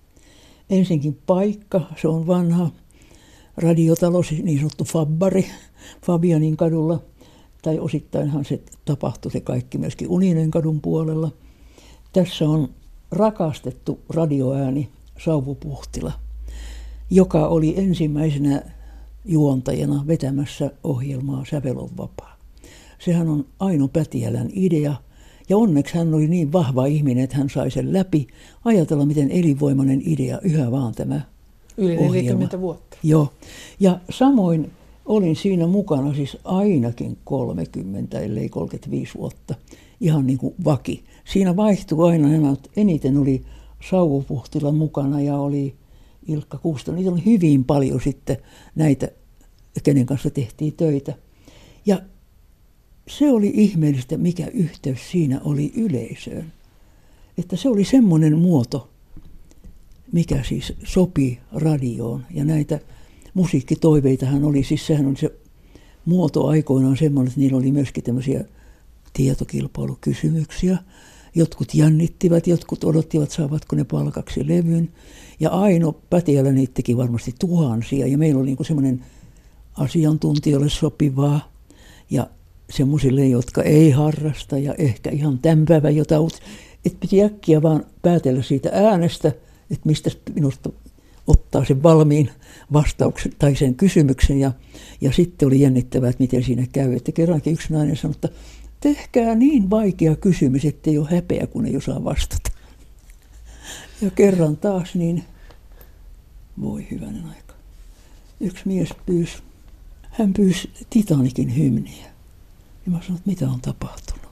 Ensinkin 0.69 1.19
paikka, 1.25 1.81
se 2.01 2.07
on 2.07 2.27
vanha 2.27 2.69
radiotalo, 3.57 4.21
niin 4.43 4.57
sanottu 4.57 4.83
Fabbari 4.83 5.45
Fabianin 6.05 6.57
kadulla. 6.57 6.99
Tai 7.61 7.79
osittainhan 7.79 8.45
se 8.45 8.59
tapahtui 8.85 9.31
se 9.31 9.41
kaikki 9.41 9.77
myöskin 9.77 10.09
Uninen 10.09 10.51
kadun 10.51 10.81
puolella. 10.81 11.31
Tässä 12.13 12.45
on 12.49 12.69
rakastettu 13.11 13.99
radioääni 14.09 14.89
Sauvu 15.19 15.55
Puhtila, 15.55 16.11
joka 17.09 17.47
oli 17.47 17.73
ensimmäisenä 17.77 18.61
juontajana 19.25 20.03
vetämässä 20.07 20.71
ohjelmaa 20.83 21.45
Sävelon 21.49 21.89
vapaa. 21.97 22.37
Sehän 22.99 23.29
on 23.29 23.45
Aino 23.59 23.87
Pätiälän 23.87 24.49
idea, 24.53 24.95
ja 25.49 25.57
onneksi 25.57 25.97
hän 25.97 26.13
oli 26.13 26.27
niin 26.27 26.51
vahva 26.51 26.85
ihminen, 26.85 27.23
että 27.23 27.37
hän 27.37 27.49
sai 27.49 27.71
sen 27.71 27.93
läpi. 27.93 28.27
Ajatella, 28.65 29.05
miten 29.05 29.31
elinvoimainen 29.31 30.01
idea 30.05 30.39
yhä 30.41 30.71
vaan 30.71 30.95
tämä 30.95 31.21
Yli 31.77 31.95
40 31.95 32.59
vuotta. 32.59 32.92
Joo. 33.03 33.33
Ja 33.79 33.99
samoin 34.09 34.71
olin 35.05 35.35
siinä 35.35 35.67
mukana 35.67 36.13
siis 36.13 36.37
ainakin 36.43 37.17
30, 37.23 38.19
ellei 38.19 38.49
35 38.49 39.13
vuotta. 39.15 39.55
Ihan 40.01 40.27
niin 40.27 40.37
kuin 40.37 40.55
vaki. 40.65 41.03
Siinä 41.25 41.55
vaihtui 41.55 42.09
aina 42.11 42.27
nämä, 42.27 42.55
eniten 42.75 43.17
oli 43.17 43.43
Sauvo 43.89 44.21
Puhtila 44.21 44.71
mukana 44.71 45.21
ja 45.21 45.37
oli 45.37 45.75
Ilkka 46.27 46.57
Kuusto. 46.57 46.91
Niitä 46.91 47.11
oli 47.11 47.25
hyvin 47.25 47.63
paljon 47.63 48.01
sitten 48.01 48.37
näitä, 48.75 49.07
kenen 49.83 50.05
kanssa 50.05 50.29
tehtiin 50.29 50.73
töitä. 50.73 51.13
Ja 51.85 52.01
se 53.07 53.31
oli 53.31 53.51
ihmeellistä, 53.55 54.17
mikä 54.17 54.47
yhteys 54.53 55.11
siinä 55.11 55.41
oli 55.43 55.71
yleisöön. 55.75 56.53
Että 57.37 57.55
se 57.55 57.69
oli 57.69 57.85
semmoinen 57.85 58.37
muoto, 58.37 58.89
mikä 60.13 60.43
siis 60.43 60.73
sopi 60.83 61.39
radioon. 61.51 62.25
Ja 62.33 62.45
näitä 62.45 62.79
musiikkitoiveitahan 63.33 64.43
oli, 64.43 64.63
siis 64.63 64.87
sehän 64.87 65.05
oli 65.05 65.17
se 65.17 65.31
muoto 66.05 66.47
aikoinaan 66.47 66.97
semmoinen, 66.97 67.27
että 67.27 67.39
niillä 67.39 67.57
oli 67.57 67.71
myöskin 67.71 68.03
tämmöisiä 68.03 68.45
tietokilpailukysymyksiä. 69.13 70.77
Jotkut 71.35 71.75
jännittivät, 71.75 72.47
jotkut 72.47 72.83
odottivat, 72.83 73.31
saavatko 73.31 73.75
ne 73.75 73.83
palkaksi 73.83 74.47
levyn. 74.47 74.89
Ja 75.39 75.49
Aino 75.49 75.91
Pätiälä 76.09 76.51
niitä 76.51 76.73
teki 76.73 76.97
varmasti 76.97 77.35
tuhansia. 77.39 78.07
Ja 78.07 78.17
meillä 78.17 78.39
oli 78.41 78.47
niin 78.47 78.65
semmoinen 78.65 79.05
asiantuntijoille 79.77 80.69
sopivaa 80.69 81.51
ja 82.09 82.27
semmoisille, 82.69 83.27
jotka 83.27 83.63
ei 83.63 83.91
harrasta 83.91 84.57
ja 84.57 84.75
ehkä 84.77 85.09
ihan 85.09 85.39
tämän 85.39 85.65
päivän 85.65 85.95
jotain. 85.95 86.29
Että 86.85 86.99
piti 86.99 87.23
äkkiä 87.23 87.61
vaan 87.61 87.85
päätellä 88.01 88.43
siitä 88.43 88.69
äänestä– 88.73 89.31
että 89.73 89.89
mistä 89.89 90.09
minusta 90.35 90.69
ottaa 91.27 91.65
sen 91.65 91.83
valmiin 91.83 92.29
vastauksen 92.73 93.31
tai 93.39 93.55
sen 93.55 93.75
kysymyksen. 93.75 94.39
Ja, 94.39 94.51
ja 95.01 95.11
sitten 95.11 95.47
oli 95.47 95.61
jännittävää, 95.61 96.09
että 96.09 96.23
miten 96.23 96.43
siinä 96.43 96.67
käy. 96.71 96.95
Että 96.95 97.11
kerrankin 97.11 97.53
yksi 97.53 97.73
nainen 97.73 97.97
sanoi, 97.97 98.15
että 98.15 98.29
tehkää 98.79 99.35
niin 99.35 99.69
vaikea 99.69 100.15
kysymys, 100.15 100.65
ettei 100.65 100.97
ole 100.97 101.07
häpeä, 101.11 101.47
kun 101.47 101.65
ei 101.65 101.77
osaa 101.77 102.03
vastata. 102.03 102.51
Ja 104.01 104.11
kerran 104.11 104.57
taas, 104.57 104.95
niin 104.95 105.23
voi 106.61 106.87
hyvänen 106.91 107.25
aika. 107.25 107.53
Yksi 108.39 108.61
mies 108.65 108.89
pyysi, 109.05 109.37
hän 110.01 110.33
pyysi 110.33 110.69
Titanikin 110.89 111.57
hymniä. 111.57 112.05
Ja 112.85 112.91
mä 112.91 112.99
sanoin, 113.01 113.17
että 113.17 113.29
mitä 113.29 113.49
on 113.49 113.61
tapahtunut. 113.61 114.22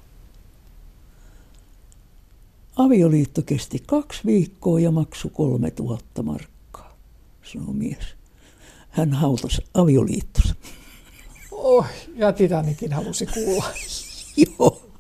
Avioliitto 2.76 3.42
kesti 3.42 3.84
kaksi 3.88 4.22
viikkoa 4.26 4.80
ja 4.80 4.92
maksu 4.92 5.30
kolme 5.30 5.72
tuhatta 5.72 6.24
markkaa, 6.24 6.98
sanoi 7.44 7.74
mies. 7.74 8.06
Hän 8.90 9.14
hautasi 9.14 9.62
avioliittonsa. 9.74 10.56
Oh, 11.52 11.86
ja 12.16 12.34
Titanikin 12.34 12.94
halusi 12.94 13.26
kuulla. 13.26 13.66
Joo. 14.60 14.92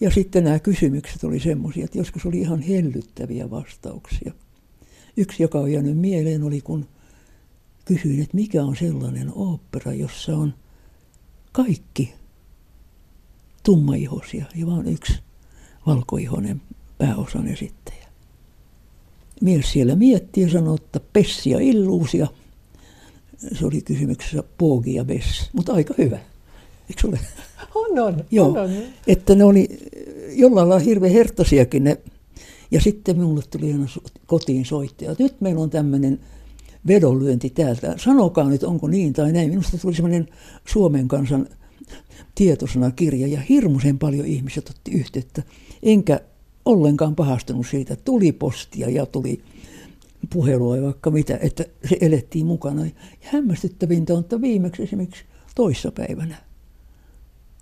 Ja 0.00 0.10
sitten 0.10 0.44
nämä 0.44 0.58
kysymykset 0.58 1.24
oli 1.24 1.40
semmoisia, 1.40 1.84
että 1.84 1.98
joskus 1.98 2.26
oli 2.26 2.40
ihan 2.40 2.60
hellyttäviä 2.60 3.50
vastauksia. 3.50 4.32
Yksi, 5.16 5.42
joka 5.42 5.58
on 5.58 5.72
jäänyt 5.72 5.98
mieleen, 5.98 6.42
oli 6.42 6.60
kun 6.60 6.88
kysyin, 7.84 8.22
että 8.22 8.36
mikä 8.36 8.64
on 8.64 8.76
sellainen 8.76 9.32
opera, 9.34 9.92
jossa 9.92 10.36
on 10.36 10.54
kaikki 11.52 12.14
tummaihoisia 13.62 14.44
ja 14.54 14.66
vaan 14.66 14.88
yksi 14.88 15.18
valkoihoinen 15.86 16.62
pääosan 16.98 17.48
esittäjä. 17.48 18.06
Mies 19.40 19.72
siellä 19.72 19.94
mietti 19.94 20.40
ja 20.40 20.50
sanoi, 20.50 20.74
että 20.74 21.00
Pessi 21.12 21.50
ja 21.50 21.58
Illuusia. 21.60 22.26
Se 23.58 23.66
oli 23.66 23.82
kysymyksessä 23.82 24.42
Poogi 24.58 24.94
ja 24.94 25.04
Bess, 25.04 25.50
mutta 25.52 25.72
aika 25.72 25.94
hyvä. 25.98 26.18
Eikö 26.90 27.08
ole? 27.08 27.18
On, 27.74 27.98
on. 27.98 28.24
Joo, 28.30 28.48
on, 28.48 28.56
on. 28.58 28.70
että 29.06 29.34
ne 29.34 29.44
oli 29.44 29.78
jollain 30.32 30.68
lailla 30.68 30.84
hirveän 30.84 31.12
herttasiakin 31.12 31.84
ne. 31.84 31.98
Ja 32.70 32.80
sitten 32.80 33.16
minulle 33.16 33.42
tuli 33.50 33.72
aina 33.72 33.86
kotiin 34.26 34.64
soittaja, 34.64 35.12
että 35.12 35.22
nyt 35.22 35.40
meillä 35.40 35.60
on 35.60 35.70
tämmöinen 35.70 36.20
vedonlyönti 36.86 37.50
täältä. 37.50 37.94
Sanokaa 37.98 38.48
nyt, 38.48 38.62
onko 38.62 38.88
niin 38.88 39.12
tai 39.12 39.32
näin. 39.32 39.50
Minusta 39.50 39.78
tuli 39.78 39.94
semmoinen 39.94 40.28
Suomen 40.64 41.08
kansan 41.08 41.48
tietoisena 42.34 42.90
kirja 42.90 43.26
ja 43.26 43.40
hirmuisen 43.40 43.98
paljon 43.98 44.26
ihmiset 44.26 44.70
otti 44.70 44.90
yhteyttä. 44.90 45.42
Enkä 45.86 46.20
ollenkaan 46.64 47.16
pahastunut 47.16 47.66
siitä. 47.70 47.96
Tuli 47.96 48.32
postia 48.32 48.90
ja 48.90 49.06
tuli 49.06 49.42
puhelua 50.32 50.76
ja 50.76 50.82
vaikka 50.82 51.10
mitä, 51.10 51.38
että 51.42 51.64
se 51.88 51.96
elettiin 52.00 52.46
mukana. 52.46 52.84
Ja 52.84 52.92
hämmästyttävintä 53.20 54.14
on, 54.14 54.20
että 54.20 54.40
viimeksi 54.40 54.82
esimerkiksi 54.82 55.24
toissapäivänä 55.54 56.36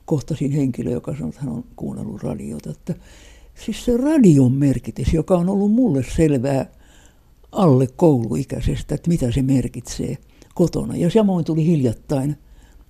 kohtasin 0.04 0.52
henkilö, 0.52 0.90
joka 0.90 1.12
sanoi, 1.12 1.28
että 1.28 1.40
hän 1.40 1.52
on 1.52 1.64
kuunnellut 1.76 2.22
radiota. 2.22 2.70
Että 2.70 2.94
siis 3.64 3.84
se 3.84 3.96
radion 3.96 4.52
merkitys, 4.52 5.14
joka 5.14 5.36
on 5.36 5.48
ollut 5.48 5.72
mulle 5.72 6.04
selvää 6.16 6.66
alle 7.52 7.86
kouluikäisestä, 7.96 8.94
että 8.94 9.08
mitä 9.10 9.30
se 9.30 9.42
merkitsee 9.42 10.18
kotona. 10.54 10.96
Ja 10.96 11.10
samoin 11.10 11.44
tuli 11.44 11.66
hiljattain 11.66 12.36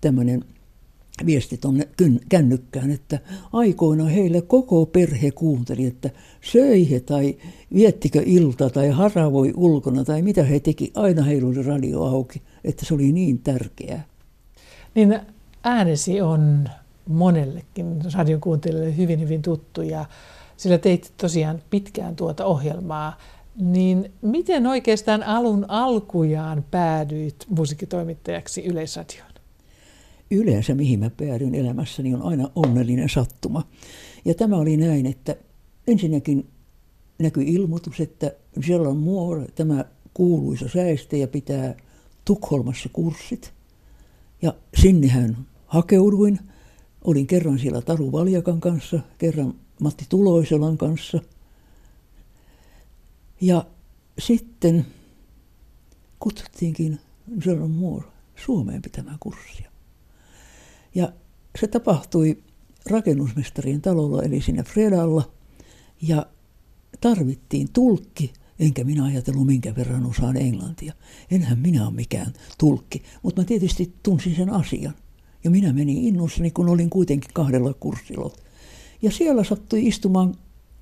tämmöinen 0.01 0.45
viesti 1.27 1.59
tuonne 1.59 1.89
kännykkään, 2.29 2.91
että 2.91 3.19
aikoina 3.53 4.05
heille 4.05 4.43
koko 4.43 4.87
perhe 4.87 5.31
kuunteli, 5.31 5.87
että 5.87 6.11
söi 6.41 6.91
he 6.91 7.01
tai 7.01 7.37
viettikö 7.75 8.23
ilta 8.27 8.71
tai 8.71 8.89
haravoi 8.89 9.53
ulkona 9.57 10.05
tai 10.05 10.23
mitä 10.23 10.45
he 10.45 10.61
teki, 10.61 10.93
aina 10.95 11.23
heillä 11.23 11.49
oli 11.49 11.63
radio 11.63 12.03
auki, 12.03 12.43
että 12.65 12.87
se 12.87 12.95
oli 12.95 13.13
niin 13.13 13.39
tärkeää. 13.39 14.05
Niin 14.95 15.21
äänesi 15.65 16.21
on 16.21 16.69
monellekin 17.09 17.99
radion 18.15 18.41
kuuntelijoille 18.41 18.97
hyvin 18.97 19.21
hyvin 19.21 19.43
tuttu 19.43 19.83
ja 19.83 20.05
sillä 20.57 20.79
teit 20.79 21.13
tosiaan 21.17 21.63
pitkään 21.71 22.17
tuota 22.17 22.45
ohjelmaa. 22.45 23.19
Niin 23.61 24.13
miten 24.23 24.67
oikeastaan 24.67 25.23
alun 25.23 25.65
alkujaan 25.69 26.65
päädyit 26.71 27.47
musiikkitoimittajaksi 27.49 28.65
Yleisradioon? 28.65 29.34
Yleensä 30.35 30.75
mihin 30.75 31.01
mä 31.01 31.11
päädyin 31.11 31.55
elämässäni 31.55 32.15
on 32.15 32.23
aina 32.23 32.51
onnellinen 32.55 33.09
sattuma. 33.09 33.69
Ja 34.25 34.35
tämä 34.35 34.57
oli 34.57 34.77
näin, 34.77 35.07
että 35.07 35.37
ensinnäkin 35.87 36.47
näkyi 37.19 37.55
ilmoitus, 37.55 38.01
että 38.01 38.33
Jellan 38.69 38.97
Moore, 38.97 39.47
tämä 39.55 39.85
kuuluisa 40.15 40.69
säestäjä, 40.69 41.27
pitää 41.27 41.77
Tukholmassa 42.25 42.89
kurssit. 42.93 43.53
Ja 44.43 44.55
sinnehän 44.77 45.37
hakeuduin. 45.67 46.39
Olin 47.05 47.27
kerran 47.27 47.59
siellä 47.59 47.83
Taru 47.83 48.13
Valjakan 48.13 48.61
kanssa, 48.61 49.01
kerran 49.19 49.55
Matti 49.81 50.05
Tuloiselan 50.09 50.79
kanssa. 50.79 51.21
Ja 53.41 53.67
sitten 54.19 54.87
kutsuttiinkin 56.19 57.01
Jellan 57.47 57.71
Moore 57.71 58.07
Suomeen 58.37 58.83
pitämään 58.83 59.17
kurssia. 59.21 59.74
Ja 60.95 61.13
se 61.61 61.67
tapahtui 61.67 62.43
rakennusmestarien 62.91 63.83
talolla, 63.83 64.23
eli 64.23 64.41
siinä 64.41 64.63
Fredalla. 64.63 65.33
Ja 66.03 66.27
tarvittiin 67.01 67.69
tulkki, 67.73 68.33
enkä 68.59 68.85
minä 68.85 69.05
ajatellut 69.05 69.47
minkä 69.47 69.77
verran 69.77 70.07
osaan 70.07 70.37
englantia. 70.37 70.93
Enhän 71.31 71.59
minä 71.59 71.87
ole 71.87 71.95
mikään 71.95 72.33
tulkki, 72.59 73.03
mutta 73.23 73.43
mä 73.43 73.47
tietysti 73.47 73.95
tunsin 74.03 74.37
sen 74.37 74.51
asian. 74.51 74.95
Ja 75.45 75.51
minä 75.51 75.73
menin 75.73 75.99
innossani, 75.99 76.51
kun 76.51 76.69
olin 76.69 76.91
kuitenkin 76.91 77.31
kahdella 77.35 77.75
kurssilla. 77.75 78.33
Ja 79.03 79.11
siellä 79.11 79.45
sattui 79.45 79.87
istumaan 79.87 80.35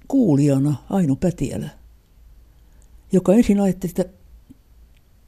kuulijana 0.09 0.77
Aino 0.91 1.17
Pätiälä, 1.17 1.71
joka 3.13 3.35
ensin 3.35 3.61
ajatteli, 3.61 3.93
että 3.99 4.05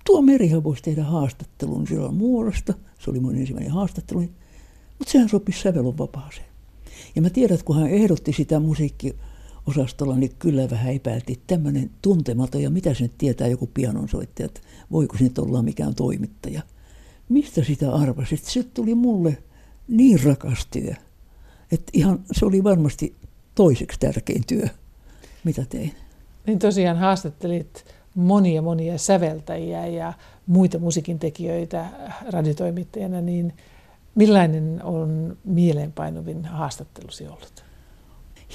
tuo 0.06 0.22
Merihan 0.22 0.64
voisi 0.64 0.82
tehdä 0.82 1.04
haastattelun 1.04 1.86
silloin 1.86 2.14
muodosta. 2.14 2.74
Se 2.98 3.10
oli 3.10 3.20
mun 3.20 3.36
ensimmäinen 3.36 3.72
haastattelu. 3.72 4.28
Mutta 4.98 5.12
sehän 5.12 5.28
sopisi 5.28 5.60
sävelon 5.60 5.98
vapaaseen. 5.98 6.46
Ja 7.16 7.22
mä 7.22 7.30
tiedän, 7.30 7.54
että 7.54 7.66
kun 7.66 7.76
hän 7.76 7.90
ehdotti 7.90 8.32
sitä 8.32 8.60
musiikki 8.60 9.16
osastolla, 9.66 10.16
niin 10.16 10.32
kyllä 10.38 10.70
vähän 10.70 10.94
epäiltiin, 10.94 11.38
että 11.38 11.54
tämmöinen 11.54 11.90
tuntematon 12.02 12.62
ja 12.62 12.70
mitä 12.70 12.94
se 12.94 13.02
nyt 13.02 13.18
tietää 13.18 13.48
joku 13.48 13.70
pianonsoittaja, 13.74 14.46
että 14.46 14.60
voiko 14.92 15.16
se 15.18 15.24
nyt 15.24 15.38
olla 15.38 15.62
mikään 15.62 15.94
toimittaja. 15.94 16.62
Mistä 17.28 17.64
sitä 17.64 17.94
arvasit? 17.94 18.44
Se 18.44 18.62
tuli 18.62 18.94
mulle 18.94 19.38
niin 19.88 20.24
rakas 20.24 20.66
työ, 20.70 20.94
että 21.72 21.90
ihan 21.92 22.24
se 22.32 22.46
oli 22.46 22.64
varmasti 22.64 23.14
toiseksi 23.54 24.00
tärkein 24.00 24.42
työ, 24.46 24.68
mitä 25.44 25.64
tein. 25.68 25.94
Niin 26.46 26.58
tosiaan 26.58 26.96
haastattelit 26.96 27.84
monia 28.14 28.62
monia 28.62 28.98
säveltäjiä 28.98 29.86
ja 29.86 30.12
muita 30.46 30.78
musiikintekijöitä 30.78 31.86
radiotoimittajana, 32.30 33.20
niin 33.20 33.52
millainen 34.14 34.80
on 34.84 35.36
mieleenpainuvin 35.44 36.44
haastattelusi 36.44 37.26
ollut? 37.26 37.64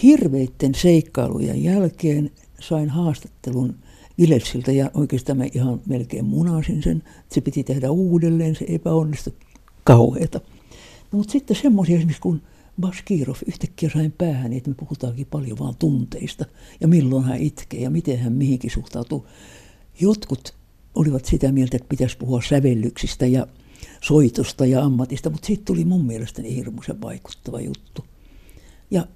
Hirveitten 0.03 0.75
seikkailujen 0.75 1.63
jälkeen 1.63 2.31
sain 2.59 2.89
haastattelun 2.89 3.75
Ileksiltä 4.17 4.71
ja 4.71 4.91
oikeastaan 4.93 5.37
mä 5.37 5.43
ihan 5.53 5.81
melkein 5.85 6.25
munasin 6.25 6.83
sen. 6.83 7.03
Se 7.29 7.41
piti 7.41 7.63
tehdä 7.63 7.91
uudelleen, 7.91 8.55
se 8.55 8.65
epäonnistui 8.67 9.33
kauheeta. 9.83 10.41
No, 11.11 11.17
mutta 11.17 11.31
sitten 11.31 11.55
semmoisia 11.55 11.95
esimerkiksi 11.95 12.21
kun 12.21 12.41
Baskirov 12.81 13.35
yhtäkkiä 13.47 13.89
sain 13.93 14.11
päähän, 14.11 14.53
että 14.53 14.69
me 14.69 14.75
puhutaankin 14.79 15.27
paljon 15.31 15.59
vaan 15.59 15.75
tunteista 15.75 16.45
ja 16.81 16.87
milloin 16.87 17.23
hän 17.23 17.37
itkee 17.37 17.81
ja 17.81 17.89
miten 17.89 18.19
hän 18.19 18.33
mihinkin 18.33 18.71
suhtautuu. 18.71 19.27
Jotkut 20.01 20.53
olivat 20.95 21.25
sitä 21.25 21.51
mieltä, 21.51 21.77
että 21.77 21.89
pitäisi 21.89 22.17
puhua 22.17 22.41
sävellyksistä 22.41 23.25
ja 23.25 23.47
soitosta 24.01 24.65
ja 24.65 24.83
ammatista, 24.83 25.29
mutta 25.29 25.45
siitä 25.45 25.63
tuli 25.65 25.85
mun 25.85 26.05
mielestäni 26.05 26.55
hirmuisen 26.55 27.01
vaikuttava 27.01 27.61
juttu. 27.61 28.05
Ja 28.91 29.07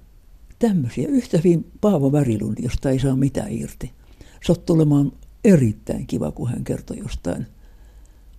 tämmöisiä. 0.58 1.08
Yhtä 1.08 1.38
hyvin 1.38 1.70
Paavo 1.80 2.12
Värilund, 2.12 2.58
josta 2.58 2.90
ei 2.90 2.98
saa 2.98 3.16
mitään 3.16 3.52
irti. 3.52 3.92
Sattui 4.46 4.74
olemaan 4.76 5.12
erittäin 5.44 6.06
kiva, 6.06 6.32
kun 6.32 6.48
hän 6.48 6.64
kertoi 6.64 6.98
jostain 6.98 7.46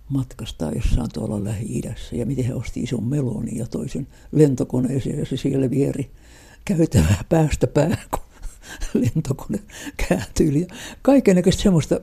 matkasta 0.08 0.72
jossain 0.74 1.10
tuolla 1.14 1.44
Lähi-idässä 1.44 2.16
ja 2.16 2.26
miten 2.26 2.44
hän 2.44 2.56
osti 2.56 2.80
ison 2.82 3.04
melonin 3.04 3.56
ja 3.56 3.66
toisen 3.66 4.06
lentokoneeseen 4.32 5.18
ja 5.18 5.26
se 5.26 5.36
siellä 5.36 5.70
vieri 5.70 6.10
käytävää 6.64 7.24
päästä 7.28 7.66
päähän, 7.66 8.06
kun 8.10 8.24
lentokone 9.02 9.58
kääntyi. 10.08 10.60
Ja 10.60 10.66
kaikenlaista 11.02 11.62
semmoista 11.62 12.00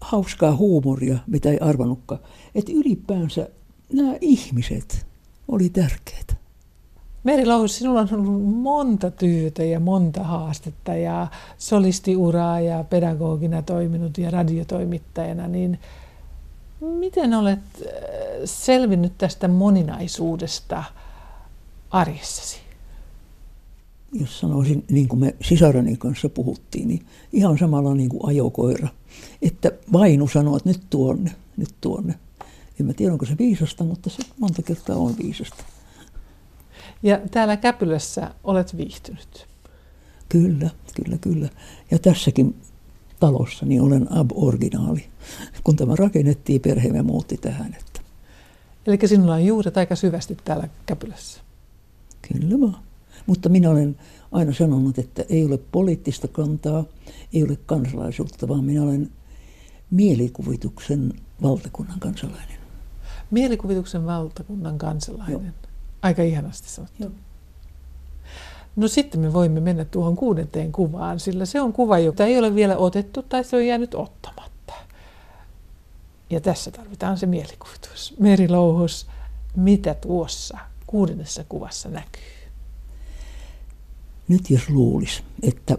hauskaa 0.00 0.56
huumoria, 0.56 1.18
mitä 1.26 1.50
ei 1.50 1.58
arvannutkaan. 1.60 2.20
Että 2.54 2.72
ylipäänsä 2.72 3.48
nämä 3.92 4.16
ihmiset 4.20 5.06
oli 5.48 5.68
tärkeitä. 5.68 6.34
Meri 7.24 7.46
Louhus, 7.46 7.78
sinulla 7.78 8.00
on 8.00 8.08
ollut 8.12 8.54
monta 8.54 9.10
työtä 9.10 9.64
ja 9.64 9.80
monta 9.80 10.22
haastetta 10.22 10.94
ja 10.94 11.26
solistiuraa 11.58 12.60
ja 12.60 12.84
pedagogina 12.84 13.62
toiminut 13.62 14.18
ja 14.18 14.30
radiotoimittajana, 14.30 15.48
niin 15.48 15.78
miten 16.80 17.34
olet 17.34 17.58
äh, 17.58 17.92
selvinnyt 18.44 19.12
tästä 19.18 19.48
moninaisuudesta 19.48 20.84
arjessasi? 21.90 22.56
Jos 24.12 24.40
sanoisin, 24.40 24.84
niin 24.90 25.08
kuin 25.08 25.20
me 25.20 25.34
sisarani 25.42 25.96
kanssa 25.96 26.28
puhuttiin, 26.28 26.88
niin 26.88 27.06
ihan 27.32 27.58
samalla 27.58 27.94
niin 27.94 28.08
kuin 28.08 28.26
ajokoira. 28.26 28.88
Että 29.42 29.72
vainu 29.92 30.28
sanoo, 30.28 30.56
että 30.56 30.68
nyt 30.68 30.80
tuonne, 30.90 31.32
nyt 31.56 31.74
tuonne. 31.80 32.14
En 32.80 32.86
mä 32.86 32.92
tiedä, 32.92 33.12
onko 33.12 33.26
se 33.26 33.38
viisasta, 33.38 33.84
mutta 33.84 34.10
se 34.10 34.22
monta 34.38 34.62
kertaa 34.62 34.96
on 34.96 35.14
viisasta. 35.22 35.64
Ja 37.02 37.20
täällä 37.30 37.56
Käpylässä 37.56 38.34
olet 38.44 38.76
viihtynyt. 38.76 39.46
Kyllä, 40.28 40.70
kyllä, 40.94 41.18
kyllä. 41.18 41.48
Ja 41.90 41.98
tässäkin 41.98 42.56
talossa 43.20 43.66
niin 43.66 43.82
olen 43.82 44.12
ab-originaali. 44.12 45.04
Kun 45.64 45.76
tämä 45.76 45.96
rakennettiin, 45.96 46.60
perheemme 46.60 47.02
muutti 47.02 47.36
tähän. 47.36 47.74
Että. 47.74 48.00
Eli 48.86 48.98
sinulla 49.04 49.34
on 49.34 49.46
juuret 49.46 49.76
aika 49.76 49.96
syvästi 49.96 50.36
täällä 50.44 50.68
Käpylässä. 50.86 51.40
Kyllä 52.22 52.60
vaan. 52.60 52.82
Mutta 53.26 53.48
minä 53.48 53.70
olen 53.70 53.96
aina 54.32 54.54
sanonut, 54.54 54.98
että 54.98 55.24
ei 55.28 55.44
ole 55.44 55.58
poliittista 55.72 56.28
kantaa, 56.28 56.84
ei 57.32 57.42
ole 57.42 57.58
kansalaisuutta, 57.66 58.48
vaan 58.48 58.64
minä 58.64 58.82
olen 58.82 59.10
mielikuvituksen 59.90 61.12
valtakunnan 61.42 62.00
kansalainen. 62.00 62.55
Mielikuvituksen 63.30 64.06
valtakunnan 64.06 64.78
kansalainen. 64.78 65.32
Joo. 65.32 65.42
Aika 66.02 66.22
ihanasti 66.22 66.68
sanottu. 66.68 67.02
Joo. 67.02 67.10
No 68.76 68.88
sitten 68.88 69.20
me 69.20 69.32
voimme 69.32 69.60
mennä 69.60 69.84
tuohon 69.84 70.16
kuudenteen 70.16 70.72
kuvaan, 70.72 71.20
sillä 71.20 71.46
se 71.46 71.60
on 71.60 71.72
kuva, 71.72 71.98
jota 71.98 72.24
ei 72.24 72.38
ole 72.38 72.54
vielä 72.54 72.76
otettu 72.76 73.22
tai 73.22 73.44
se 73.44 73.56
on 73.56 73.66
jäänyt 73.66 73.94
ottamatta. 73.94 74.72
Ja 76.30 76.40
tässä 76.40 76.70
tarvitaan 76.70 77.18
se 77.18 77.26
mielikuvitus. 77.26 78.14
Meri 78.18 78.48
Louhus, 78.48 79.06
mitä 79.56 79.94
tuossa 79.94 80.58
kuudennessa 80.86 81.44
kuvassa 81.48 81.88
näkyy? 81.88 82.22
Nyt 84.28 84.50
jos 84.50 84.70
luulisi, 84.70 85.22
että 85.42 85.78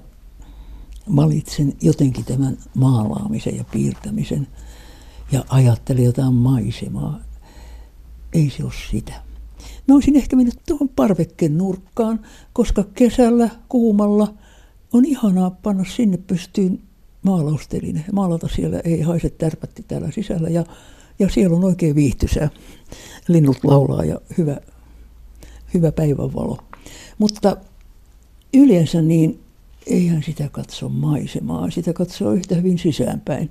valitsen 1.16 1.74
jotenkin 1.82 2.26
tämän 2.26 2.58
maalaamisen 2.76 3.58
ja 3.58 3.64
piirtämisen 3.64 4.48
ja 5.32 5.44
ajattelin 5.50 6.06
jotain 6.06 6.34
maisemaa, 6.34 7.20
ei 8.34 8.50
se 8.58 8.64
ole 8.64 8.74
sitä 8.92 9.28
Mä 9.88 9.96
olisin 9.96 10.16
ehkä 10.16 10.36
mennyt 10.36 10.60
tuohon 10.68 10.90
parvekkeen 10.90 11.58
nurkkaan, 11.58 12.20
koska 12.54 12.84
kesällä 12.94 13.50
kuumalla 13.70 14.34
on 14.94 15.06
ihanaa 15.06 15.52
panna 15.52 15.86
sinne 15.96 16.18
pystyyn 16.18 16.80
maalausteline. 17.22 18.06
Maalata 18.12 18.48
siellä 18.48 18.80
ei 18.84 19.02
haise 19.02 19.30
tärpätti 19.30 19.86
täällä 19.88 20.12
sisällä 20.12 20.50
ja, 20.50 20.66
ja 21.20 21.30
siellä 21.30 21.58
on 21.58 21.64
oikein 21.64 21.96
viihtysää. 21.96 22.50
Linnut 23.28 23.58
laulaa 23.64 24.06
ja 24.06 24.22
hyvä, 24.38 24.58
hyvä 25.74 25.92
päivänvalo. 25.92 26.58
Mutta 27.18 27.58
yleensä 28.54 29.02
niin 29.02 29.40
eihän 29.86 30.24
sitä 30.24 30.50
katso 30.52 30.90
maisemaa, 30.90 31.72
sitä 31.72 31.94
katsoo 31.94 32.32
yhtä 32.32 32.56
hyvin 32.56 32.80
sisäänpäin 32.80 33.50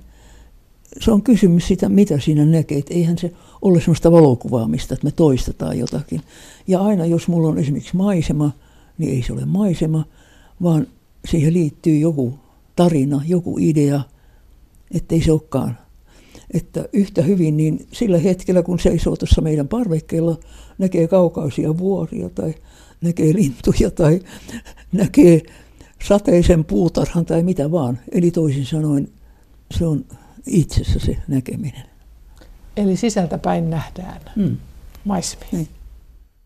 se 1.01 1.11
on 1.11 1.21
kysymys 1.21 1.67
siitä, 1.67 1.89
mitä 1.89 2.19
siinä 2.19 2.45
näkee. 2.45 2.81
Eihän 2.89 3.17
se 3.17 3.31
ole 3.61 3.79
sellaista 3.79 4.11
valokuvaamista, 4.11 4.93
että 4.93 5.05
me 5.05 5.11
toistetaan 5.11 5.79
jotakin. 5.79 6.21
Ja 6.67 6.81
aina 6.81 7.05
jos 7.05 7.27
mulla 7.27 7.47
on 7.47 7.57
esimerkiksi 7.57 7.95
maisema, 7.95 8.51
niin 8.97 9.13
ei 9.13 9.23
se 9.23 9.33
ole 9.33 9.45
maisema, 9.45 10.05
vaan 10.63 10.87
siihen 11.27 11.53
liittyy 11.53 11.97
joku 11.97 12.39
tarina, 12.75 13.21
joku 13.27 13.57
idea, 13.59 14.01
ettei 14.91 15.21
se 15.21 15.31
olekaan. 15.31 15.77
Että 16.53 16.89
yhtä 16.93 17.21
hyvin 17.21 17.57
niin 17.57 17.87
sillä 17.91 18.17
hetkellä, 18.17 18.63
kun 18.63 18.79
seisoo 18.79 19.15
tuossa 19.15 19.41
meidän 19.41 19.67
parvekkeella, 19.67 20.37
näkee 20.77 21.07
kaukaisia 21.07 21.77
vuoria 21.77 22.29
tai 22.29 22.53
näkee 23.01 23.33
lintuja 23.33 23.91
tai 23.91 24.19
näkee 24.91 25.41
sateisen 26.03 26.65
puutarhan 26.65 27.25
tai 27.25 27.43
mitä 27.43 27.71
vaan. 27.71 27.99
Eli 28.11 28.31
toisin 28.31 28.65
sanoen 28.65 29.07
se 29.71 29.85
on 29.85 30.05
itsessä 30.45 30.99
se 30.99 31.17
näkeminen. 31.27 31.96
Eli 32.77 32.95
sisältä 32.95 33.37
päin 33.37 33.69
nähdään 33.69 34.21
mm. 34.35 34.57
maisemia. 35.03 35.47
Niin. 35.51 35.69